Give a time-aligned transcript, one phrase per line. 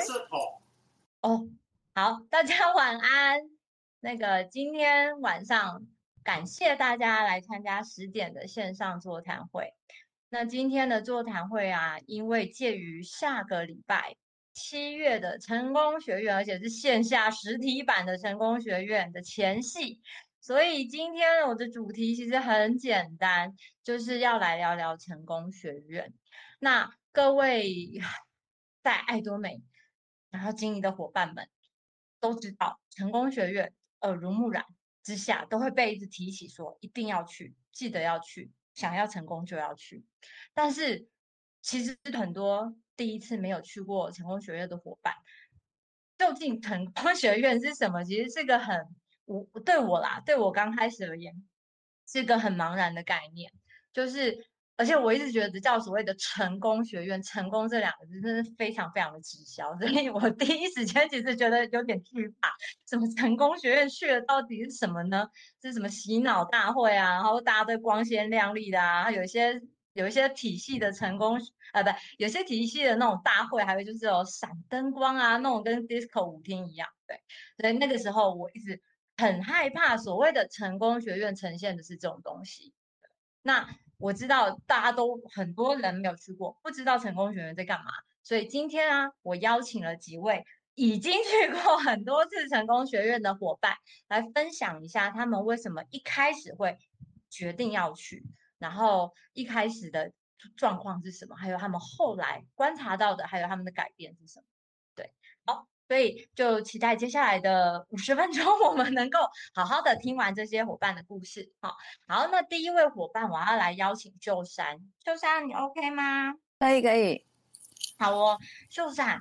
[0.00, 0.62] 圾桶。
[1.22, 1.48] 哦，
[1.94, 3.40] 好，大家 晚安。
[4.00, 5.86] 那个今天晚上
[6.24, 9.74] 感谢大家来参加十点的线上座谈会。
[10.30, 14.16] 那今天的座谈会啊，因为介于下个礼拜
[14.54, 20.00] 七月的成功学院，而且是线下实体版的成功学院的前戏，
[20.40, 26.14] 所以今天我的主题其实很简单，就是要来聊聊成功学院。
[26.58, 28.00] 那各位
[28.82, 29.60] 在爱多美
[30.30, 31.48] 然后经营的伙伴们
[32.20, 34.64] 都知道，成功学院耳濡目染
[35.02, 38.50] 之下，都会被一直提起说一定要去，记得要去。
[38.72, 40.06] 想要成功就要去，
[40.54, 41.08] 但是
[41.60, 45.12] 其实很多第一次没有去过成功学院的伙伴，
[46.16, 48.04] 究竟成功学院是什么？
[48.04, 48.86] 其实是个很
[49.24, 51.46] 我对我啦，对我刚开始而言，
[52.06, 53.52] 是个很茫然的概念，
[53.92, 54.46] 就是。
[54.80, 62.50] 而且我一直觉得叫所谓的成功学院，成功这两个字真的是非常非常的直销， 所以我第一时间其实觉得有点惧怕。
[62.88, 65.28] 什么成功学院去了到底是什么呢？
[65.60, 67.10] 是什么洗脑大会啊？
[67.10, 69.10] 然后大家都光鲜亮丽的啊？
[69.10, 69.60] 有一些
[69.92, 71.38] 有一些体系的成功
[71.72, 76.88] 啊，不，有些体系的那种大会，还有就是有闪灯光啊，那种跟 disco 舞厅一样。
[77.06, 77.20] 对，
[77.58, 78.80] 所以那个时候我一直
[79.18, 82.72] 很害怕所谓的成功学院呈现的是这种东西。
[83.42, 83.68] 那。
[84.00, 93.76] 我知道大家都很多人没有去过，不知道成功学院在干嘛，所以今天啊，我邀请了几位已经去过很多次成功学院的伙伴
[94.08, 96.78] 来分享一下他们为什么一开始会
[97.28, 98.24] 决定要去，
[98.58, 100.12] 然后一开始的
[100.56, 104.46] 状况是什么，还有他们后来观察到的，还有他们的改变是什么。
[104.94, 105.12] 对，
[105.44, 105.68] 好。
[105.90, 109.18] 所以就期待接下来的五十分钟，我们能够
[109.52, 111.50] 好好的听完这些伙伴的故事。
[111.60, 114.78] 好，好，那第一位伙伴，我要来邀请秀山。
[115.04, 116.32] 秀山，你 OK 吗？
[116.60, 117.26] 可以，可以。
[117.98, 119.18] 好哦，秀山。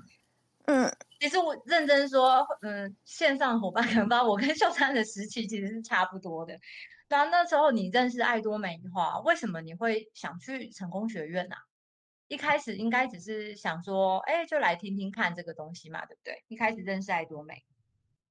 [0.67, 6.53] 嗯，其实我认真说，嗯，线上伙伴可能不知道，我跟秀山的时期其实是差不多的。
[7.07, 11.61] 那那时候你认识爱多美的话，为什么你会想去成功学院呢、啊？
[12.29, 16.41] 一开始应该只是想说，哎，就来听听看这个东西嘛，对不对？
[16.47, 17.61] 一开始认识爱多美，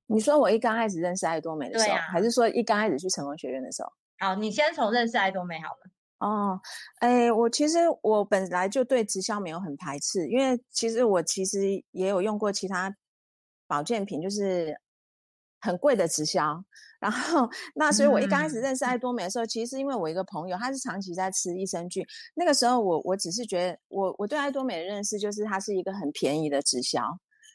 [0.06, 3.92] 你说我一刚开始认识爱多美的时候，啊、还是说一刚开始去成功学院的时候？
[4.18, 5.90] 好，你先从认识爱多美好了。
[6.18, 6.60] 哦，
[7.00, 11.60] 哎，我其实我本来就对直销没有很排斥，因为其实我其实
[11.90, 12.96] 也有用过其他
[13.66, 14.80] 保健品，就是
[15.60, 16.62] 很贵的直销。
[17.00, 22.04] 然后，那所以，我一刚开始认识爱多美的时候，嗯、其实是因为我一个朋友，他是长期在吃益生菌。
[22.34, 27.00] 那个时候我，我我只是觉得，我我对爱多美的认识就是它是一个很便宜的直销。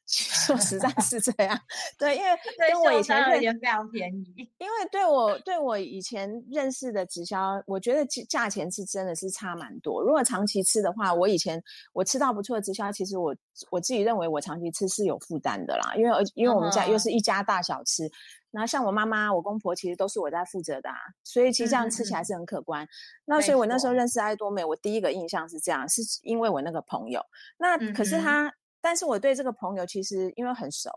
[0.45, 1.57] 说实在 是这样，
[1.97, 2.29] 对，因为
[2.69, 4.25] 跟我以前认也非常便宜。
[4.57, 10.01] 因为对我对我以前认识的直销，我觉得价钱是真的是差蛮多。
[10.03, 11.61] 如果长期吃的话，我以前
[11.93, 13.33] 我吃到不错的直销，其实我
[13.71, 18.05] 我自己认为我长期吃是有负担的啦，因为因为我们家又是一家大小吃。
[18.05, 18.11] 嗯
[18.53, 22.85] 然后像我妈妈、我公婆，其实都是我在负责的啊，所以其实这样吃起来是很可观。
[22.85, 22.87] 嗯、
[23.25, 27.19] 那所以我那时候认识爱多美，我第一个印象是这样，是因为我那个朋友。
[27.57, 28.53] 那可是他，嗯、
[28.83, 30.89] 但是我对这个朋友其实因为很熟，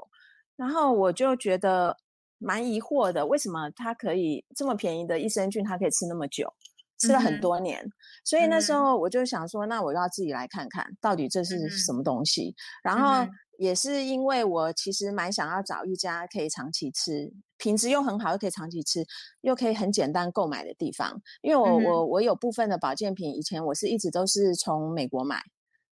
[0.56, 1.96] 然后我就觉得
[2.38, 6.52] 蛮疑惑的，为什么他可以这么便宜的益生菌，他可以吃那么久，
[6.98, 7.80] 吃了很多年。
[7.82, 7.92] 嗯、
[8.24, 13.32] 所以那时候我就想说，那我要自己来看看到底这是什么东西，嗯、然后。
[13.58, 19.02] 也是因为我其实蛮想要找一家可以长期吃，品质又很好，又可以长期吃，
[19.40, 21.18] 又可以很简单购买的地方。
[21.40, 25.40] 因为我、嗯、我我有部分的保健品，以前我是一直都是从美国买，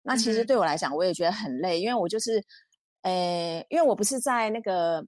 [0.03, 2.43] 那其实对我来讲，我也觉得很累，因为我就是，
[3.03, 5.05] 诶，因为我不是在那个，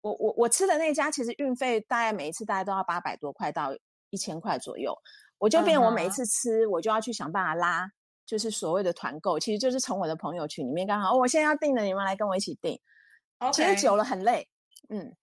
[0.00, 3.70] 我我我吃的那家，其实运费大概每一次大概都要八百多块到
[4.10, 4.96] 一千块左右，
[5.38, 7.90] 我就变我每一次吃，我就要去想办法拉。
[8.26, 12.76] 就是所谓的团购，其实就是从我的朋友群里面刚好，哦，我现在要订的，你们来跟我一起订。
[13.52, 14.48] 其实久了很累，
[14.88, 15.14] 嗯，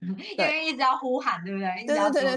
[0.36, 1.86] 因为一直要呼喊，对不对？
[1.86, 2.36] 对对对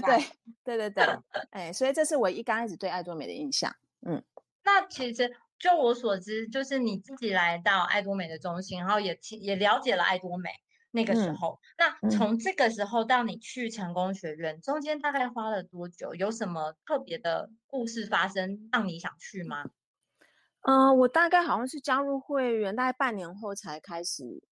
[0.62, 1.18] 对对对对，
[1.50, 3.74] 哎，所以这是我一刚开始对爱多美的印象。
[4.06, 4.22] 嗯，
[4.62, 5.28] 那其实
[5.62, 10.50] 就我所知，就是你自己来到爱多美的中心，然后也也了解了爱多美
[10.90, 11.60] 那个时候。
[11.76, 16.16] 嗯、那从这个时候到你去成功学院，中间大概花了多久？
[16.16, 19.64] 有什么特别的故事发生，让你想去吗？
[20.62, 24.42] 嗯、呃，我大概好像是加入会员，大概半年后才开始，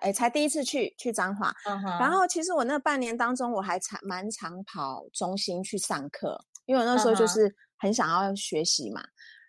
[0.00, 1.54] 哎，才第一次去去彰化。
[2.00, 9.02] 然后其实我那半年当中，我还常蛮常跑中心去上课，因为我那时候就是很想要学习嘛。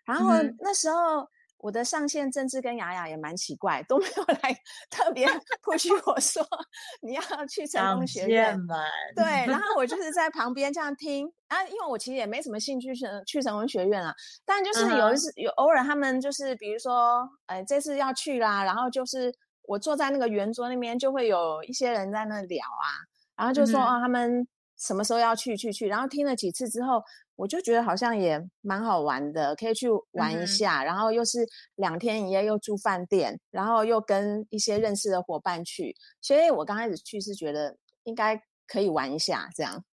[0.08, 1.28] 然后那时候。
[1.60, 4.56] 我的上线政治跟雅雅也蛮奇怪，都没有 来
[4.88, 5.26] 特别
[5.60, 6.40] push 我说
[7.02, 7.20] 你要
[7.50, 8.56] 去成功学院。
[9.16, 14.14] 对，然后我就是在旁边这样听啊，因为我其实也没什么兴趣去去成功学院啊，
[14.44, 22.86] 但就是有一次有偶尔他们就是比如说，哎，这次要去啦，然后就是我坐在那个圆桌那边，就会有一些人在那聊啊，
[23.34, 24.46] 然后就说啊、他们
[24.78, 27.02] 什么时候要去去去，然后听了几次之后，
[27.36, 31.46] 我就觉得好像也蛮好玩的，可以去玩一下，嗯、然后又是
[31.76, 39.84] 两天一夜，又住饭店，然后又跟一些认识的伙伴去，所以我刚开始去是觉得应该可以玩一下这样。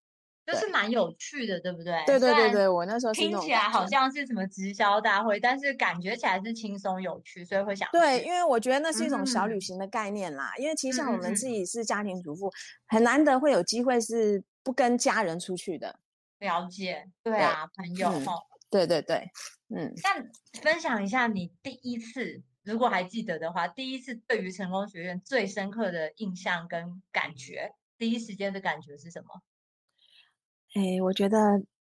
[0.45, 2.03] 就是蛮有趣的，对不对？
[2.05, 7.89] 对对对对，我那时候听起来好像是什么直销大会，但是感觉起来是轻松有趣，所以会想。
[7.91, 10.53] 对，因为我觉得那是一种小旅行的概念啦。
[10.55, 12.53] 嗯、因为其实像我们自己是家庭主妇，嗯、
[12.89, 15.99] 很难得会有机会是不跟家人出去的。
[16.39, 18.11] 了解，对啊，对朋友
[18.69, 19.31] 对对对，
[19.69, 19.93] 嗯。
[20.03, 29.41] 那分享一下你第一次，如果还记得的话，第一次对于成功学院最深刻的印象跟感觉，第一时间的感觉是什么？
[30.73, 31.37] 哎，我觉得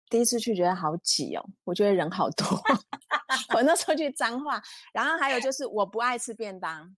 [0.09, 2.45] 第一次去觉得好挤哦，我觉得人好多。
[3.55, 4.61] 我那时候去彰化，
[4.93, 6.95] 然后还有就是我不爱吃便当。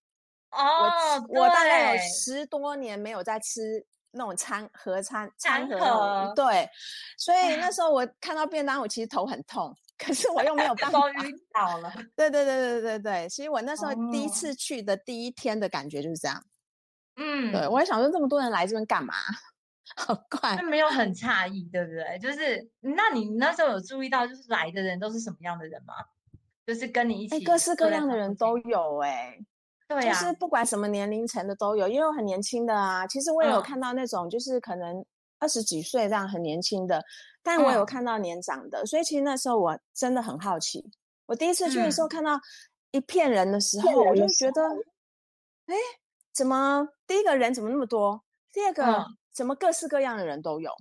[0.51, 0.91] 哦，
[1.29, 3.85] 我我大概有十多年没有在吃
[4.15, 6.67] 那种餐盒餐餐盒，对，
[7.17, 11.09] 所以那时候我看到便当，我其实头很痛，可是我又没有办法。
[11.23, 11.93] 晕倒了。
[12.15, 16.43] 对对对对对对，所以我那时候第一次去的第一天的感觉就是这样。
[17.17, 19.13] 嗯，对，我还想说这么多人来这边干嘛？
[19.97, 22.17] 好怪，没有很诧异，对不对？
[22.19, 25.93] 就是，那你那时候有注意到，就是来的人都是什么样的人吗？
[26.65, 29.37] 就是跟你一起，各式各样的人都有，哎，
[29.87, 33.05] 对啊，就是不管什么年龄层的都有，也有很年轻的啊。
[33.07, 35.05] 其实我也有看到那种，就是可能
[35.39, 37.03] 二十几岁这样很年轻的，
[37.43, 40.83] 但我有看到年长的，所以其实那时候我真的很好奇。
[41.25, 42.39] 我第一次去的时候看到
[42.91, 44.61] 一片人的时候，我就觉得，
[45.65, 45.75] 哎，
[46.33, 48.23] 怎么第一个人怎么那么多？
[48.51, 49.05] 第二个。
[49.35, 50.71] 怎么各式各样的人都有，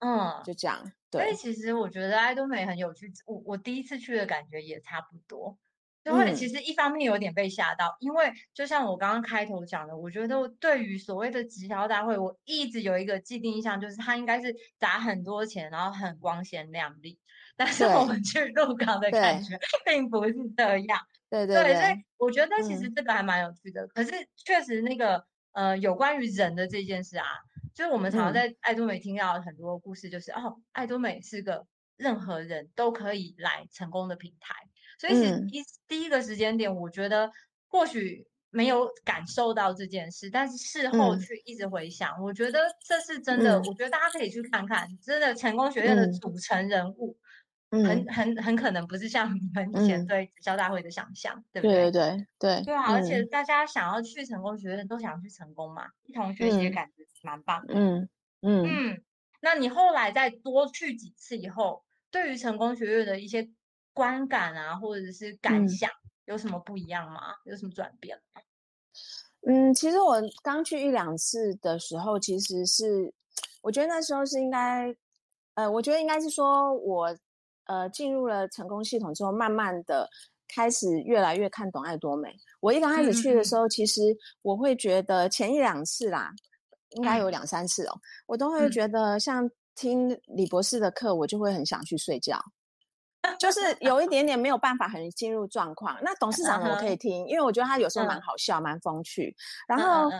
[0.00, 0.82] 嗯，就这样。
[1.12, 3.08] 对，所以其实我觉得爱多美很有趣。
[3.24, 5.56] 我我第一次去的感觉也差不多，
[6.04, 17.18] 因为其实一方面有点被吓到，嗯、因为就像我刚刚开头讲的，我觉得对于所谓的直销大会，我一直有一个既定印象，就是它应该是砸很多钱，然后很光鲜亮丽。
[17.56, 20.98] 但是我们去鹿港的感觉 并不是这样。
[21.30, 23.82] 对对对，对，所以我觉得其实这个还蛮有趣的。
[23.82, 27.26] 嗯、可是确实那个呃，有关于人的这件事啊。
[27.74, 31.66] 就是我们常常在爱多美听到很多故事，就是、嗯、哦，爱多美是个
[31.96, 34.54] 任何人都可以来成功的平台。
[34.98, 37.30] 所以，是一、嗯、第一个时间点，我觉得
[37.68, 43.58] 或许没有感受到这件事，但是事后去一直回想，嗯、我觉得这是真的。
[43.58, 47.16] 嗯、我觉得大家可以去看看，真的成功学院的组成人物，
[47.70, 51.90] 嗯、很很很可能不是像你们以前对直销大会的想象，嗯、对不对？
[51.90, 52.92] 对对对对啊！
[52.92, 57.04] 而且大家想要去成功学院，都想要去成功嘛，一同学习的感觉。
[57.24, 58.06] 蛮棒的，嗯
[58.42, 59.02] 嗯嗯，
[59.40, 63.48] 那你后来再多去几次以后，对于成功学院的一些
[63.94, 67.20] 观感啊，或者是感想，嗯、有什么不一样吗？
[67.44, 68.42] 有什么转变吗？
[69.46, 73.14] 嗯，其实我刚去一两次的时候，其实是
[73.62, 74.94] 我觉得那时候是应该，
[75.54, 77.16] 呃，我觉得应该是说我
[77.64, 80.08] 呃进入了成功系统之后，慢慢的
[80.48, 82.36] 开始越来越看懂爱多美。
[82.60, 84.02] 我一刚开始去的时候，嗯、其实
[84.42, 86.30] 我会觉得前一两次啦。
[86.90, 92.40] 应该有两三次哦，我都会觉得像听李博士的课，我就会很想去睡觉，
[93.38, 95.98] 就是有一点点没有办法很进入状况。
[96.02, 99.34] 那董事长我可以听，因为我觉得他有时候蛮好笑，蛮风趣。
[99.66, 100.10] 然后，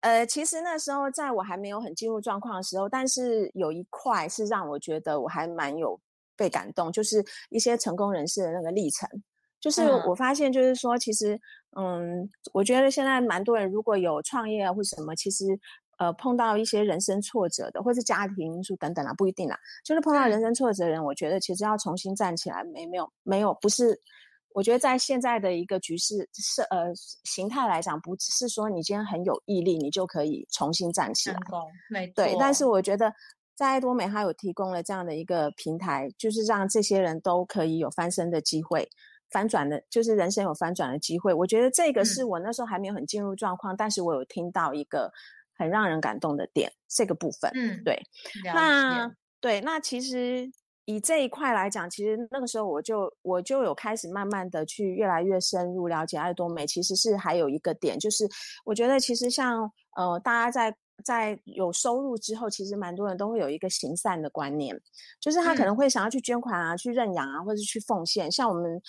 [0.00, 6.00] 呃，其实那时候在我还没有很进入状况的时候，但是有一块是让我觉得我还蛮有
[6.36, 9.08] 被感动，就是一些成功人士的那个历程。
[9.60, 11.38] 就是我发现，就是说，其实，
[11.76, 15.44] 嗯，我觉得现在蛮多人如果有创业啊或什么，其实。
[15.98, 19.58] 呃，碰到一些人生挫折的，或是家庭因素等等啊，不一定啦。
[19.84, 24.00] 就是碰到人生挫折的人，我觉得其实要重新站起来，没没有没有，不是。
[24.54, 26.90] 我觉得在现在的一个局势是呃
[27.24, 31.36] 形态来讲，不是说你今天很有毅力，你就可以重新站起来。
[32.14, 33.12] 对，但是我觉得
[33.54, 38.88] 在爱多美，它有提供了这样的一个平台，就是让这些人都可以有翻身的机会，
[39.30, 41.34] 翻转的，就是人生有翻转的机会。
[41.34, 45.12] 我觉得这个是我那时候还没有很进入状况，嗯、但是我有听到一个。
[45.56, 48.00] 很让人感动的点，这个部分，嗯，对，
[48.44, 49.10] 那
[49.40, 50.50] 对，那其实
[50.84, 56.66] 以这一块来讲，其实那个时候我就我就有开始慢慢的去越来越深入了解爱多美。
[56.66, 58.28] 其实是还有一个点，就是
[58.64, 60.76] 我觉得其实像呃大家在。
[61.04, 64.74] 在有收入之后，其实蛮多人都会有一个行善的观念，
[65.20, 68.30] 就是他可能会想要去捐款啊，嗯、去认养啊，或者是去奉献。
[68.30, 68.80] 像我们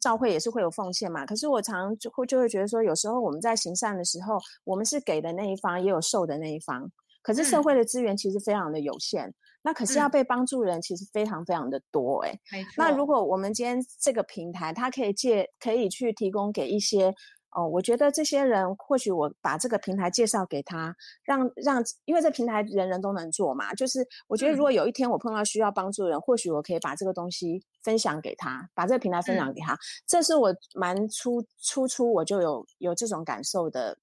[0.00, 1.24] 教会也是会有奉献嘛。
[1.24, 6.90] 嗯、可是我常常就会就会觉得说，有时候我们在行善的时候，我们是给的那一方，也有受的那一方。
[7.22, 12.66] 可是社会的资源其实非常的有限，嗯、那可是要被帮助人其实非常非常的多哎、欸。
[12.76, 17.14] 那如果我们今天这个平台，它可以借可以去提供给一些。
[17.54, 23.74] 哦，我觉得这些人或许我把这个平台介绍给他，让让，因为这平台人人都能做嘛。
[23.74, 29.74] 就是我觉得如果有一天我碰到需要帮助的人，嗯、或许我可以把这个东西分享给他，把这个平台分享给他。
[29.74, 33.94] 嗯、这是我蛮初初初我就有有这种感受的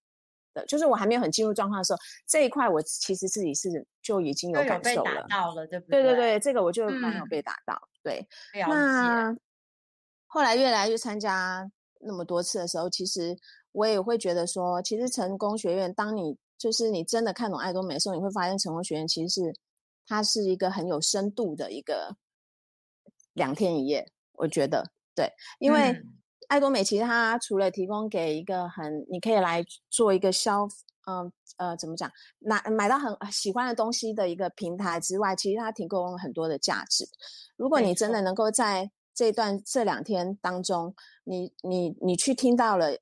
[0.54, 3.68] 的，就是我还没有很进入状况的时候，这一块我其实自己是
[4.04, 5.26] 就已经有感受了。
[5.28, 6.04] 到了，对不对？
[6.04, 7.74] 对对对，这个我就蛮有被打到。
[7.74, 8.28] 嗯、对，
[8.68, 9.36] 那
[10.28, 11.72] 后来越来越参加。
[12.00, 13.38] 那么多次的时候，其实
[13.72, 19.56] 我也会觉得说，其实成功学院，当你就是你真的看懂爱多美的时候，你会发现成功学院其实是
[20.08, 22.16] 它是一个很有深度的一个
[23.34, 24.12] 两天一夜。
[24.34, 25.30] 我觉得对，
[25.60, 25.94] 因为
[26.48, 30.66] 爱多美其实它除了提供给一个很你可以来做一个消，
[31.06, 37.06] 嗯呃，呃怎么讲，拿买到很喜欢的东西的一个平台之外，其实它提供了很多的价值。
[37.58, 40.96] 如果你真的能够在这段这两天当中，
[41.26, 42.98] 你你你去听到了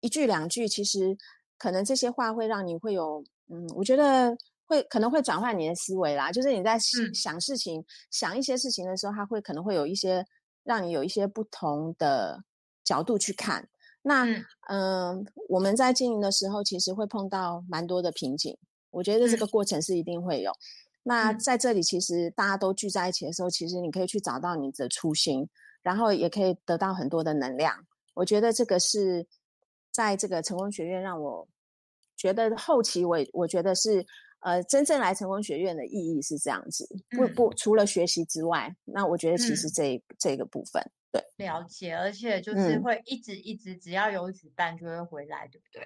[0.00, 1.16] 一句两句，其实
[1.56, 6.32] 可能这些话会让你会有，嗯，我觉得会可能会转换你的思维啦。
[6.32, 6.76] 就是你在
[7.14, 10.26] 想事情、嗯、想一些事情的时候，它会可能会有一些
[10.64, 12.42] 让你有一些不同的
[12.82, 13.68] 角度去看。
[14.02, 14.24] 那
[14.66, 18.58] 嗯、呃，我们在经营的时候，其实会碰到蛮多的瓶颈。
[18.90, 20.50] 我觉得这个过程是一定会有。
[20.50, 20.56] 嗯
[21.04, 25.48] 那在这里，其实大家都聚在一起的时候，其实你可以去找到你的初心，
[25.82, 27.74] 然后也可以得到很多的能量。
[28.14, 29.26] 我觉得这个是
[29.90, 31.48] 在这个成功学院让我
[32.16, 34.06] 觉得后期我我觉得是
[34.40, 36.86] 呃真正来成功学院的意义是这样子。
[37.10, 40.80] 不不，除了学习之外，那我觉得其实这、嗯、这个部分
[41.10, 45.82] 对了解，而且就是会一直一直只要有子弹就会回来，对不对？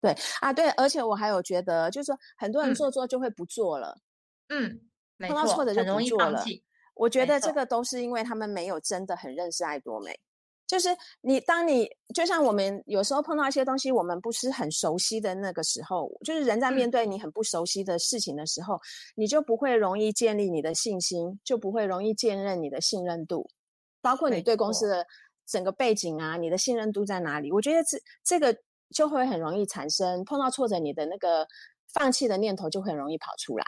[0.00, 3.94] 对啊，对，而且我还有觉得就是说很多人做做就会不做了。
[3.98, 4.00] 嗯
[4.48, 4.80] 嗯，
[5.18, 6.44] 碰到错的就不做了。
[6.94, 10.18] 我觉得这个都是因为他们没有真的很认识爱多美。
[10.66, 10.88] 就是
[11.20, 18.80] 你，当你就像我们有时候碰到一些东西，我们不是很熟悉的那个时候，就是人在面对你很不熟悉的事情的时候，嗯、
[19.16, 23.46] 你就不会容易建立你的信心，就不会容易建立你的信任度，
[24.00, 25.06] 包括你对公司的
[25.46, 27.52] 整个背景啊，你的信任度在哪里？
[27.52, 28.56] 我觉得这这个
[28.94, 31.46] 就会很容易产生碰到挫折，你的那个
[31.92, 33.64] 放弃的念头就会很容易跑出来。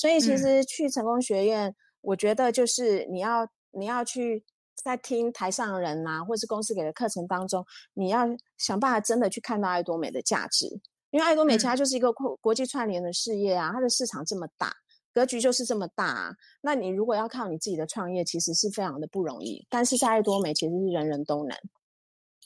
[0.00, 4.42] 所以其实去成功学院，嗯、我觉得就是你要你要去
[4.82, 8.26] 在听台上人呐、啊，或是公司给的课程当中，你要
[8.56, 10.66] 想办法真的去看到爱多美的价值，
[11.10, 14.72] 因为爱多美其实它就是一个国国际串联的事业啊，嗯、它的市场这么大，
[15.12, 16.34] 格局就是这么大啊。
[16.62, 19.66] 那你如果要靠你自己的创业，其实是非常的不容易。
[19.68, 21.54] 但是在爱多美，其实是人人都能。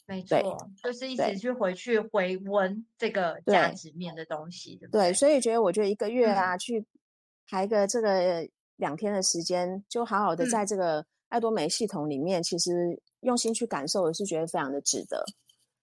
[0.07, 6.85] 没错，就是一直去回去回温这个价值面的东西，对，对，对，对，所以觉得我觉得一个月啊、嗯、去。
[7.49, 15.25] 排个这个两天的时间，就好好的在这个爱多美系统里面，嗯、其实用心去感受，我是觉得非常的值得。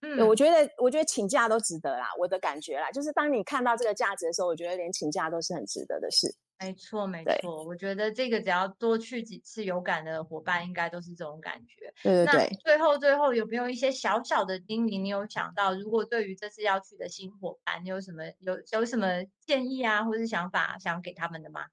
[0.01, 6.34] 嗯，我觉得，我觉得请假都值得啦，我的感觉啦，就是当你看到这个价值的时候，我觉得连请假都是很值得的事。
[6.62, 11.91] 没错，没错，我觉得这个只要多去几次有感的伙伴，应该都是这种感觉。
[12.03, 12.41] 对对对。
[12.60, 15.01] 那最后，最后有没有一些小小的叮咛？
[15.01, 19.08] 你有想到，如果对于这次要去的新伙伴，你有什么有有什么
[19.48, 21.65] 建议啊，或是想法想给他们的吗？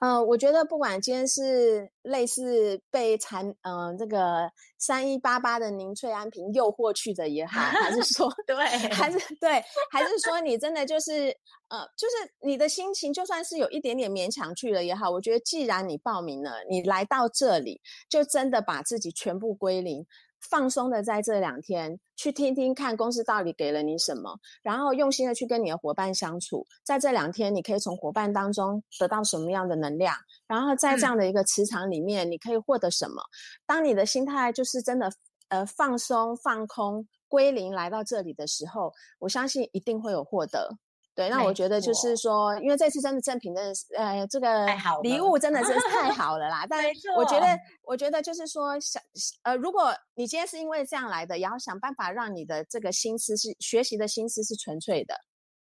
[0.00, 11.36] 嗯、呃，我觉得不管今天是类似被蚕嗯、呃、这个三一八八的宁翠安瓶诱惑去的也好，还是说 对，还是对，还是说你真的就是
[11.68, 20.06] 呃，就是你的心情就算是有一点点勉强去了也好，我觉得既然你报名了，你来到这里，就真的把自己全部归零。
[20.40, 26.66] 放松的在这两天去听听看公司到底给了你什么，然后用心的去跟你的伙伴相处。
[26.84, 30.14] 在这两天，你可以从伙伴当中得到什么样的能量？
[30.46, 33.20] 然后在这样的一个磁场里面，你可以获得什么？
[33.20, 33.30] 嗯、
[33.66, 35.10] 当你的心态就是真的
[35.48, 40.78] 呃放松、放空、归零来到这里的时候，我相信一定会有获得。
[41.18, 44.64] 对，那我觉得就是说，因为这次真的赠品的呃，这个
[45.02, 46.64] 礼物真的是 太好了啦。
[46.70, 46.84] 但
[47.16, 49.02] 我觉得，我觉得就是说，想
[49.42, 55.16] 呃，如果你今天是因为这样来的，也要想办法让你的这个心思是学习的心思是纯粹的，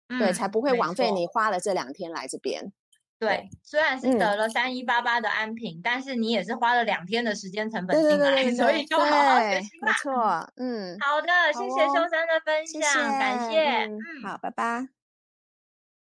[0.09, 2.73] 嗯、对，才不会枉费你花了这两天来这边。
[3.17, 9.87] 对，虽然是得了三一八八的安瓶，嗯、但是你也是花了两天的时间成本进来，对对对对，所以就好好学习吧。
[9.87, 14.98] 没错，嗯，好的，谢谢秀珊的分享，谢谢感谢，嗯，好，拜拜。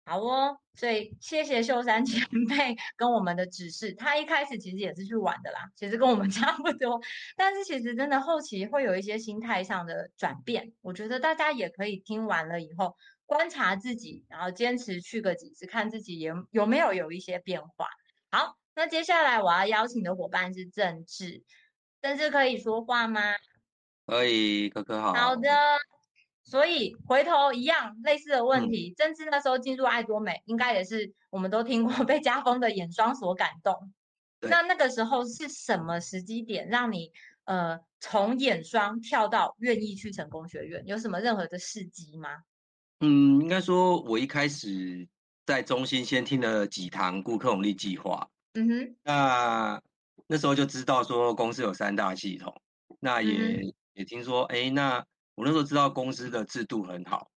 [0.04, 3.94] 好哦，所以谢谢秀山 前辈跟我们的指示。
[3.94, 7.00] 他一开始其实也是去玩的啦，其实跟我们 差不多。
[7.38, 10.74] 但是其实真的后期会有一些心态上的转变。
[10.82, 17.88] 我觉得大家也可以听完了以后观察自己，然后坚持去个几次，看自己有有没有有一些变化。
[18.32, 21.44] 好，那接下来我要邀请的伙伴是正智，
[22.02, 23.22] 正智可以说话吗？
[24.08, 25.14] 可以，哥哥好。
[25.14, 25.50] 好的。
[26.44, 33.94] 所以回头一样类似的问题，政、嗯、治那时候进入爱多美，应该也是我们都听过 被家风的眼霜所感动。
[34.42, 37.12] 那那个时候是什么时机点让你
[37.46, 40.84] 呃从眼霜跳到愿意去成功学院？
[40.88, 42.30] 有什么任何的事迹吗？
[43.02, 45.08] 嗯，应该说我一开始
[45.46, 48.28] 在中心先听了几堂顾客红利计划。
[48.54, 49.82] 嗯哼，那
[50.28, 52.54] 那时候就知道说公司有三大系统，
[53.00, 57.30] 那也、嗯、也听说，哎，那我那时候知道公司的制度很好，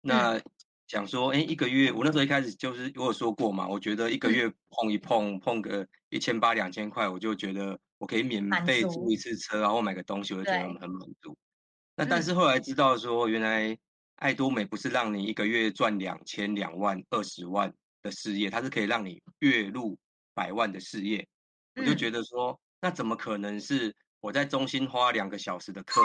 [0.00, 0.40] 那
[0.86, 11.36] 想说，哎，一个月，我那时候一开始就是我有说过嘛，我觉得一个月碰一碰，碰个一千八两千块，我就觉得我可以免费租一次车，然后买个东西，我就觉得很满足。
[11.96, 13.76] 那但是后来知道说，原来
[14.16, 17.72] 爱多美不是让你一个月赚两千两万二十万
[18.02, 19.98] 的事业，它是可以让你月入。
[20.36, 21.26] 百万的事业，
[21.76, 23.96] 我就觉得说，嗯、那怎么可能是
[24.26, 26.00] 我在中心花两个小时的课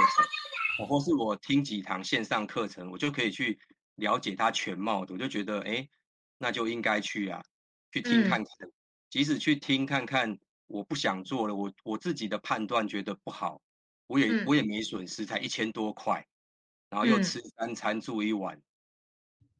[0.78, 3.58] 程，或是我听几堂线上课程，我就可以去
[3.96, 5.16] 了解它全貌的？
[5.16, 5.90] 我就觉得，哎，
[6.38, 7.44] 那就应该去啊，
[7.92, 8.46] 去听看看。
[8.60, 8.72] 嗯、
[9.10, 10.38] 即使去听看看，
[10.68, 13.60] 我不想做了，我我自己的判断觉得不好，
[14.06, 16.24] 我也、嗯、我也没损失，才一千多块，
[16.92, 18.56] 然后又吃三餐住一晚。
[18.56, 18.62] 嗯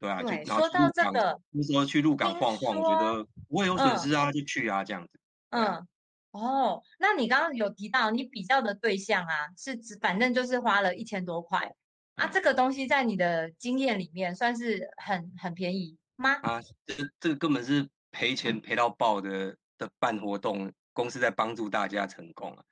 [0.02, 5.20] 对啊，对就然后去鹿港，那时候去鹿港晃晃，我觉得不会有损失啊，嗯、就去啊，这样子。
[5.50, 5.88] 嗯，
[6.32, 11.76] 哦，那你刚刚有提到你比较的对象啊，是指反正就是花了一千多块、
[12.16, 16.34] 嗯、啊，这个东西在你的经验里面算是很很便宜吗？
[16.44, 22.64] 啊，这个这个根本是赔钱赔到爆的的办活动，公司在帮助大家成功啊，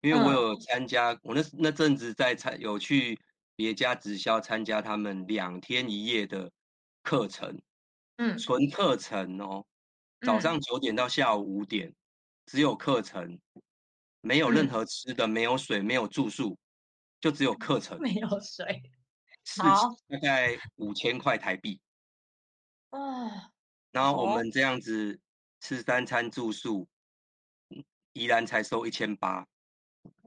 [0.00, 3.18] 因为我有参加，嗯、我那那阵子在参有去
[3.54, 6.50] 别家直销参加他们两天一夜的。
[7.04, 7.60] 课程，
[8.18, 9.66] 嗯，纯课程哦，
[10.24, 11.94] 早上九点到下午五点，嗯、
[12.52, 13.40] 只有课程，
[14.20, 16.54] 没有任何吃的，嗯、没有水，没有住宿，
[17.18, 18.82] 就只有课程， 没有水，
[19.56, 21.80] 好，大概五千块台币，
[22.90, 23.30] 哦，
[23.90, 25.18] 然后我们这样子
[25.60, 26.86] 吃三餐住宿，
[28.12, 29.46] 宜兰才收一千八，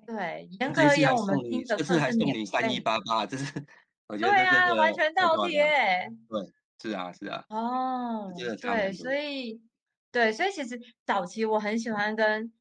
[0.08, 0.74] 对，严。
[0.74, 3.64] 格而言我们听这次还送你三一八八，这是
[4.08, 5.64] 我觉得对啊，完全倒贴，
[6.28, 6.52] 对。
[6.82, 7.46] 是啊，是啊。
[7.50, 9.62] 哦，对，所以，
[10.16, 12.54] 对，所以其实早期我很喜欢跟，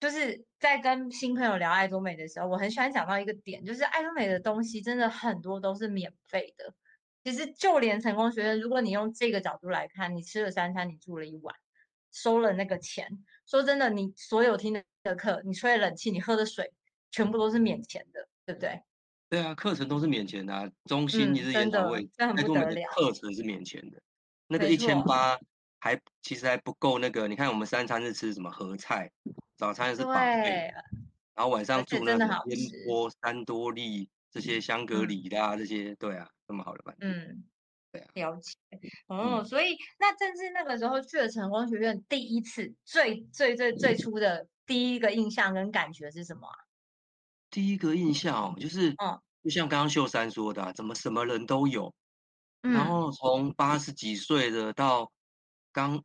[0.00, 6.72] 就是在跟新朋友聊爱多美的时候，我很喜欢讲到一个点，就是爱多美的东西真的很多都是免费的。
[7.22, 11.54] 其实就连成功学院，如果你用这个角度来看，你吃了三餐，你住了一晚，
[12.10, 16.72] 收了那个钱，说真的，你所有听的课，你吹的冷气，你喝的水，
[17.10, 18.82] 全部都是免钱的，对不对？
[19.28, 24.00] 对啊，课程都是免钱的啊，中心你是研讨会，爱多美的课程是免钱的，
[24.48, 25.38] 那个一千八
[25.84, 26.98] 还其实还不够。
[26.98, 29.12] 那个你看，我们三餐是吃什么合菜，
[29.58, 30.72] 早餐是 buffet，
[31.34, 37.12] 然后晚上住那个烟波、三多利这些香格里拉这些，对啊，这么好的饭店。
[37.12, 37.44] 嗯，
[37.92, 38.54] 对啊，了解。
[39.08, 46.56] 哦，所以那正是那个时候去了成功学院，第一次最最最最初的第一个印象跟感觉是什么啊？
[47.50, 51.92] 第一个印象就是，嗯就像刚刚秀山说的，怎么什么人都有，
[52.62, 55.12] 然后从八十几岁的到
[55.74, 56.02] 刚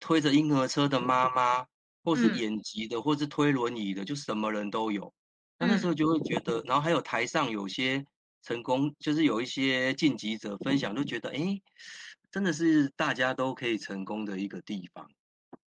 [0.00, 1.66] 推着婴儿车的妈妈，
[2.02, 5.12] 或是眼疾的，或是推轮椅的，就什么人都有。
[5.58, 8.04] 那那时候就会觉得，然后还有台上有些
[8.42, 11.60] 成功，就是有一些晋级者分享，就觉得，哎，
[12.30, 15.08] 真的是大家都可以成功的一个地方。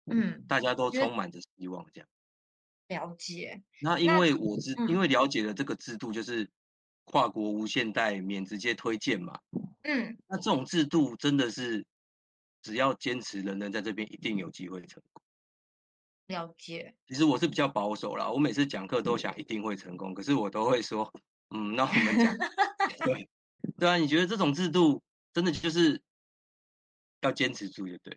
[0.05, 2.09] 嗯，大家都充满着希望，这样。
[2.89, 6.51] 了解，那因为我知，因为了解了这个制度，就是
[7.05, 9.41] 跨国无限代免直接推荐嘛。
[9.83, 11.85] 嗯，那这种制度真的是，
[12.63, 15.23] 只要坚持，人人在这边一定有机会成功。
[16.29, 21.13] 了解，其实我是比较保守啦，我每次讲课都想一定会成功，可是我都会说，
[21.51, 22.37] 嗯，那我们讲，
[23.05, 23.29] 对，
[23.79, 25.03] 对啊，你觉得这种制度
[25.35, 26.01] 真的就是
[27.21, 28.17] 要坚持住就对。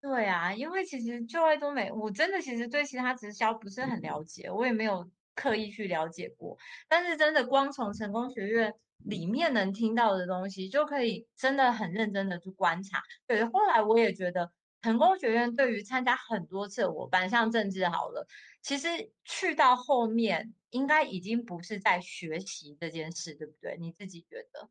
[0.00, 6.58] 对啊，因为其实就爱多美，我真的其实对其他直销不是很了解，我也没有刻意去了解过。
[6.86, 13.02] 但是真的光从成功学院里面能听到的东西，就可以真的很认真的去观察。
[13.26, 14.50] 对，后来我也觉得
[14.82, 18.26] 成功学院对于参加很多次我班上政治好了，
[18.62, 18.88] 其实
[19.24, 23.76] 去到后面应该已经不是在学习这件事，对不对？
[23.78, 24.68] 你自己觉得？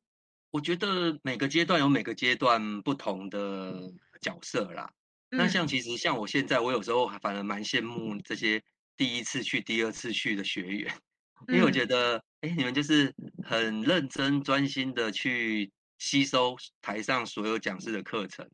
[0.51, 3.91] 我觉得每个阶段有每个阶段不同的
[4.21, 4.91] 角色啦。
[5.29, 8.61] 那像其实像我现在，我有时候反而蛮羡慕这些
[8.95, 10.93] 第一次去、第二次去的学员，
[11.47, 18.47] 因为我觉得，哎、欸，你们就是很认真、专心的去吸收台上所有讲师的课程。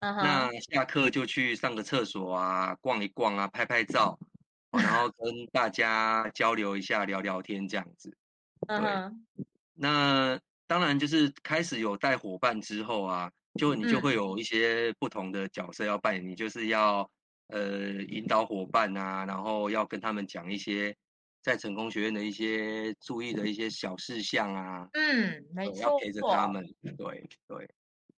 [0.00, 0.22] Uh huh.
[0.22, 4.18] 那下课就去上个厕所啊，逛一逛啊，拍拍照，
[4.70, 8.14] 然后跟大家交流一下、聊聊天这样子。
[8.68, 8.76] 对。
[8.76, 9.12] Uh huh.
[9.74, 17.10] 那当然就是开始有带伙伴之后啊，就你就会有一些不同的角色要扮演，嗯、你就是要
[17.48, 20.96] 呃引导伙伴啊，然后要跟他们讲一些
[21.46, 27.70] 在成功学院的一些注意的一些小事项啊，嗯，没错，要陪着他们，对对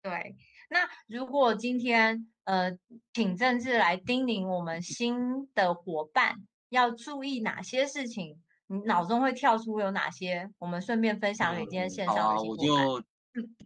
[0.00, 0.36] 对。
[0.70, 2.78] 那如果今天呃，
[3.12, 6.36] 请政治来叮咛我们新的伙伴
[6.68, 8.40] 要注意哪些事情？
[8.68, 10.48] 你脑中会跳出有哪些？
[10.58, 13.02] 我们顺便分享给今天线上的、嗯、好啊，我就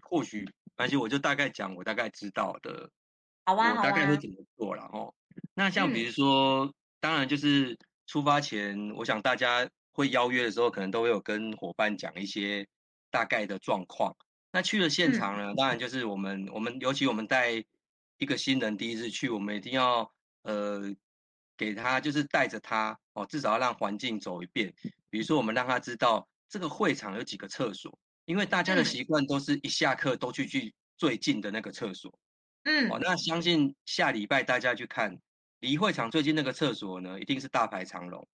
[0.01, 2.91] 或许，而且我就大概讲我大概知道的，
[3.45, 5.13] 好啊，我大概会怎么做了哈。
[5.53, 7.79] 那像比如说，嗯、当然就是
[8.11, 12.67] 出发前，我想大家会邀约的时候，可能都会有跟伙伴讲一些
[13.09, 14.17] 大概的状况。
[14.51, 17.53] 那去了现场呢，嗯、当然就是我们我们尤其我们带
[18.19, 20.93] 一个新人第一次去，我们一定要呃。
[21.61, 24.73] 给他就是带着他哦，至少要让环境走一遍。
[25.11, 32.19] 比如说，我们让他知道这个会场有几个厕所，因为大家的习惯都是一下课都去去最近的那个厕所。
[32.63, 35.19] 嗯，哦，那相信下礼拜大家去看
[35.61, 38.27] 离会场最近那个厕所呢，一定是大排长龙。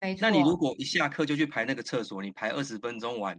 [0.00, 0.20] 没错。
[0.22, 3.38] 那你如果一下课就去排那个厕所，你排二十分钟完，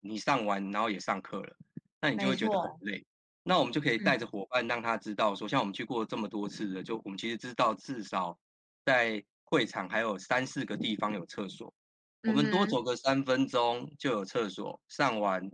[0.00, 1.56] 你上完然后也上课了，
[2.00, 3.04] 那你就会觉得很累。
[3.42, 8.38] 那我们就可以带着伙伴让他知道说，像我们去过这么多次的，就我们其实知道至少。
[8.84, 11.74] 在会场还有三四个地方有厕所，
[12.22, 15.50] 我们多走个三分钟就有厕所，上完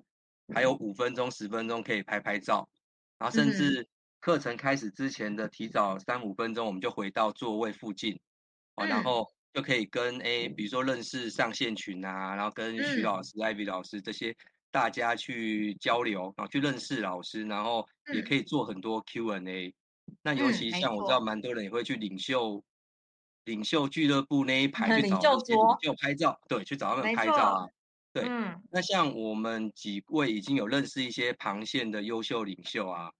[0.55, 2.69] 还有五分钟、十分钟可以拍拍照，
[3.19, 3.89] 然后甚至
[4.25, 8.19] 课程开始之前的提早三五分钟，我们就回到座位附近，
[8.75, 14.35] 然后就可以跟 A，比如说认识上线群啊，然后跟徐老师、Ivy 老师这些
[14.71, 19.75] 大家去交流，然后去认识老师，然后也可以做很多 Q&A。
[20.23, 22.65] 那尤其像我知道蛮多人也会去领袖。
[23.45, 27.69] 领袖俱乐部那一排去找领袖拍照，对，去找他们拍照啊。
[28.15, 33.13] 对，嗯，那像我们几位已经有认识一些螃线的优秀领袖啊，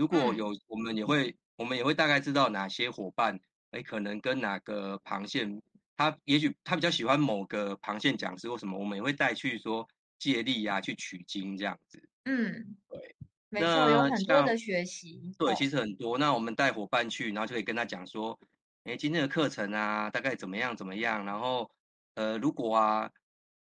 [0.00, 3.38] 如果有，我们也会，我们也会大概知道哪些伙伴，
[3.72, 5.46] 哎，可能跟哪个螃蟹，
[5.94, 9.86] 他也许他比较喜欢某个螃蟹讲师或什么，我们也会带去说
[10.18, 12.02] 借力啊，去取经这样子。
[12.24, 13.14] 嗯，对，
[13.50, 15.34] 没错，有很多的学习。
[15.38, 16.16] 对，其实很多。
[16.16, 18.40] 那我们带伙伴去，然后就可以跟他讲说。
[18.84, 20.74] 哎，今天的课程啊，大概怎么样？
[20.74, 21.26] 怎么样？
[21.26, 21.70] 然后，
[22.14, 23.10] 呃，如果啊，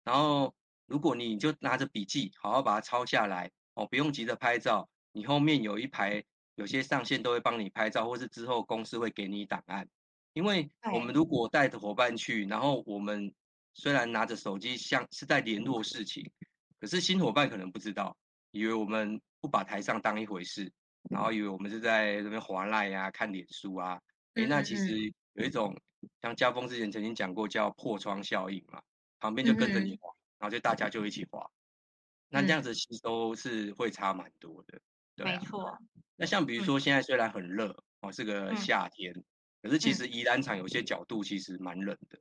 [0.03, 0.53] 然后
[0.85, 4.87] 如果你就拿着笔记，好好把它抄下来哦，不用急着拍照。
[5.19, 6.23] 你后面有一排，
[6.55, 9.85] 有些上线都会帮你拍照，或是之后公司会给你档案。
[10.31, 13.33] 因为我们如果带着伙伴去，然后我们
[13.73, 16.31] 虽然拿着手机像是在联络事情，
[16.79, 18.15] 可是新伙伴可能不知道，
[18.51, 20.71] 以为我们不把台上当一回事，
[21.09, 23.99] 然后以为我们是在那边划赖呀、看脸书啊。
[24.35, 25.75] 哎，那其实有一种
[26.21, 28.81] 像家峰之前曾经讲过，叫破窗效应嘛，
[29.19, 31.45] 旁边就跟着你滑，然后就大家就一起滑，
[32.29, 34.79] 那这样子吸收是会差蛮多的，
[35.23, 35.77] 对，没错。
[36.15, 39.13] 那像比如说现在虽然很热哦，是个夏天，
[39.61, 42.19] 可是其实宜兰场有些角度其实蛮冷的，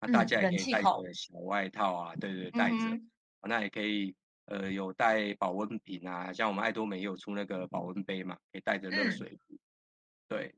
[0.00, 3.00] 那大家也可以带着小外套啊，对对，带着，
[3.42, 4.14] 那也可以
[4.46, 9.58] 呃有带保温瓶啊，像我们爱多美也有出那个保温杯嘛，可以带着热水壶，
[10.28, 10.54] 对。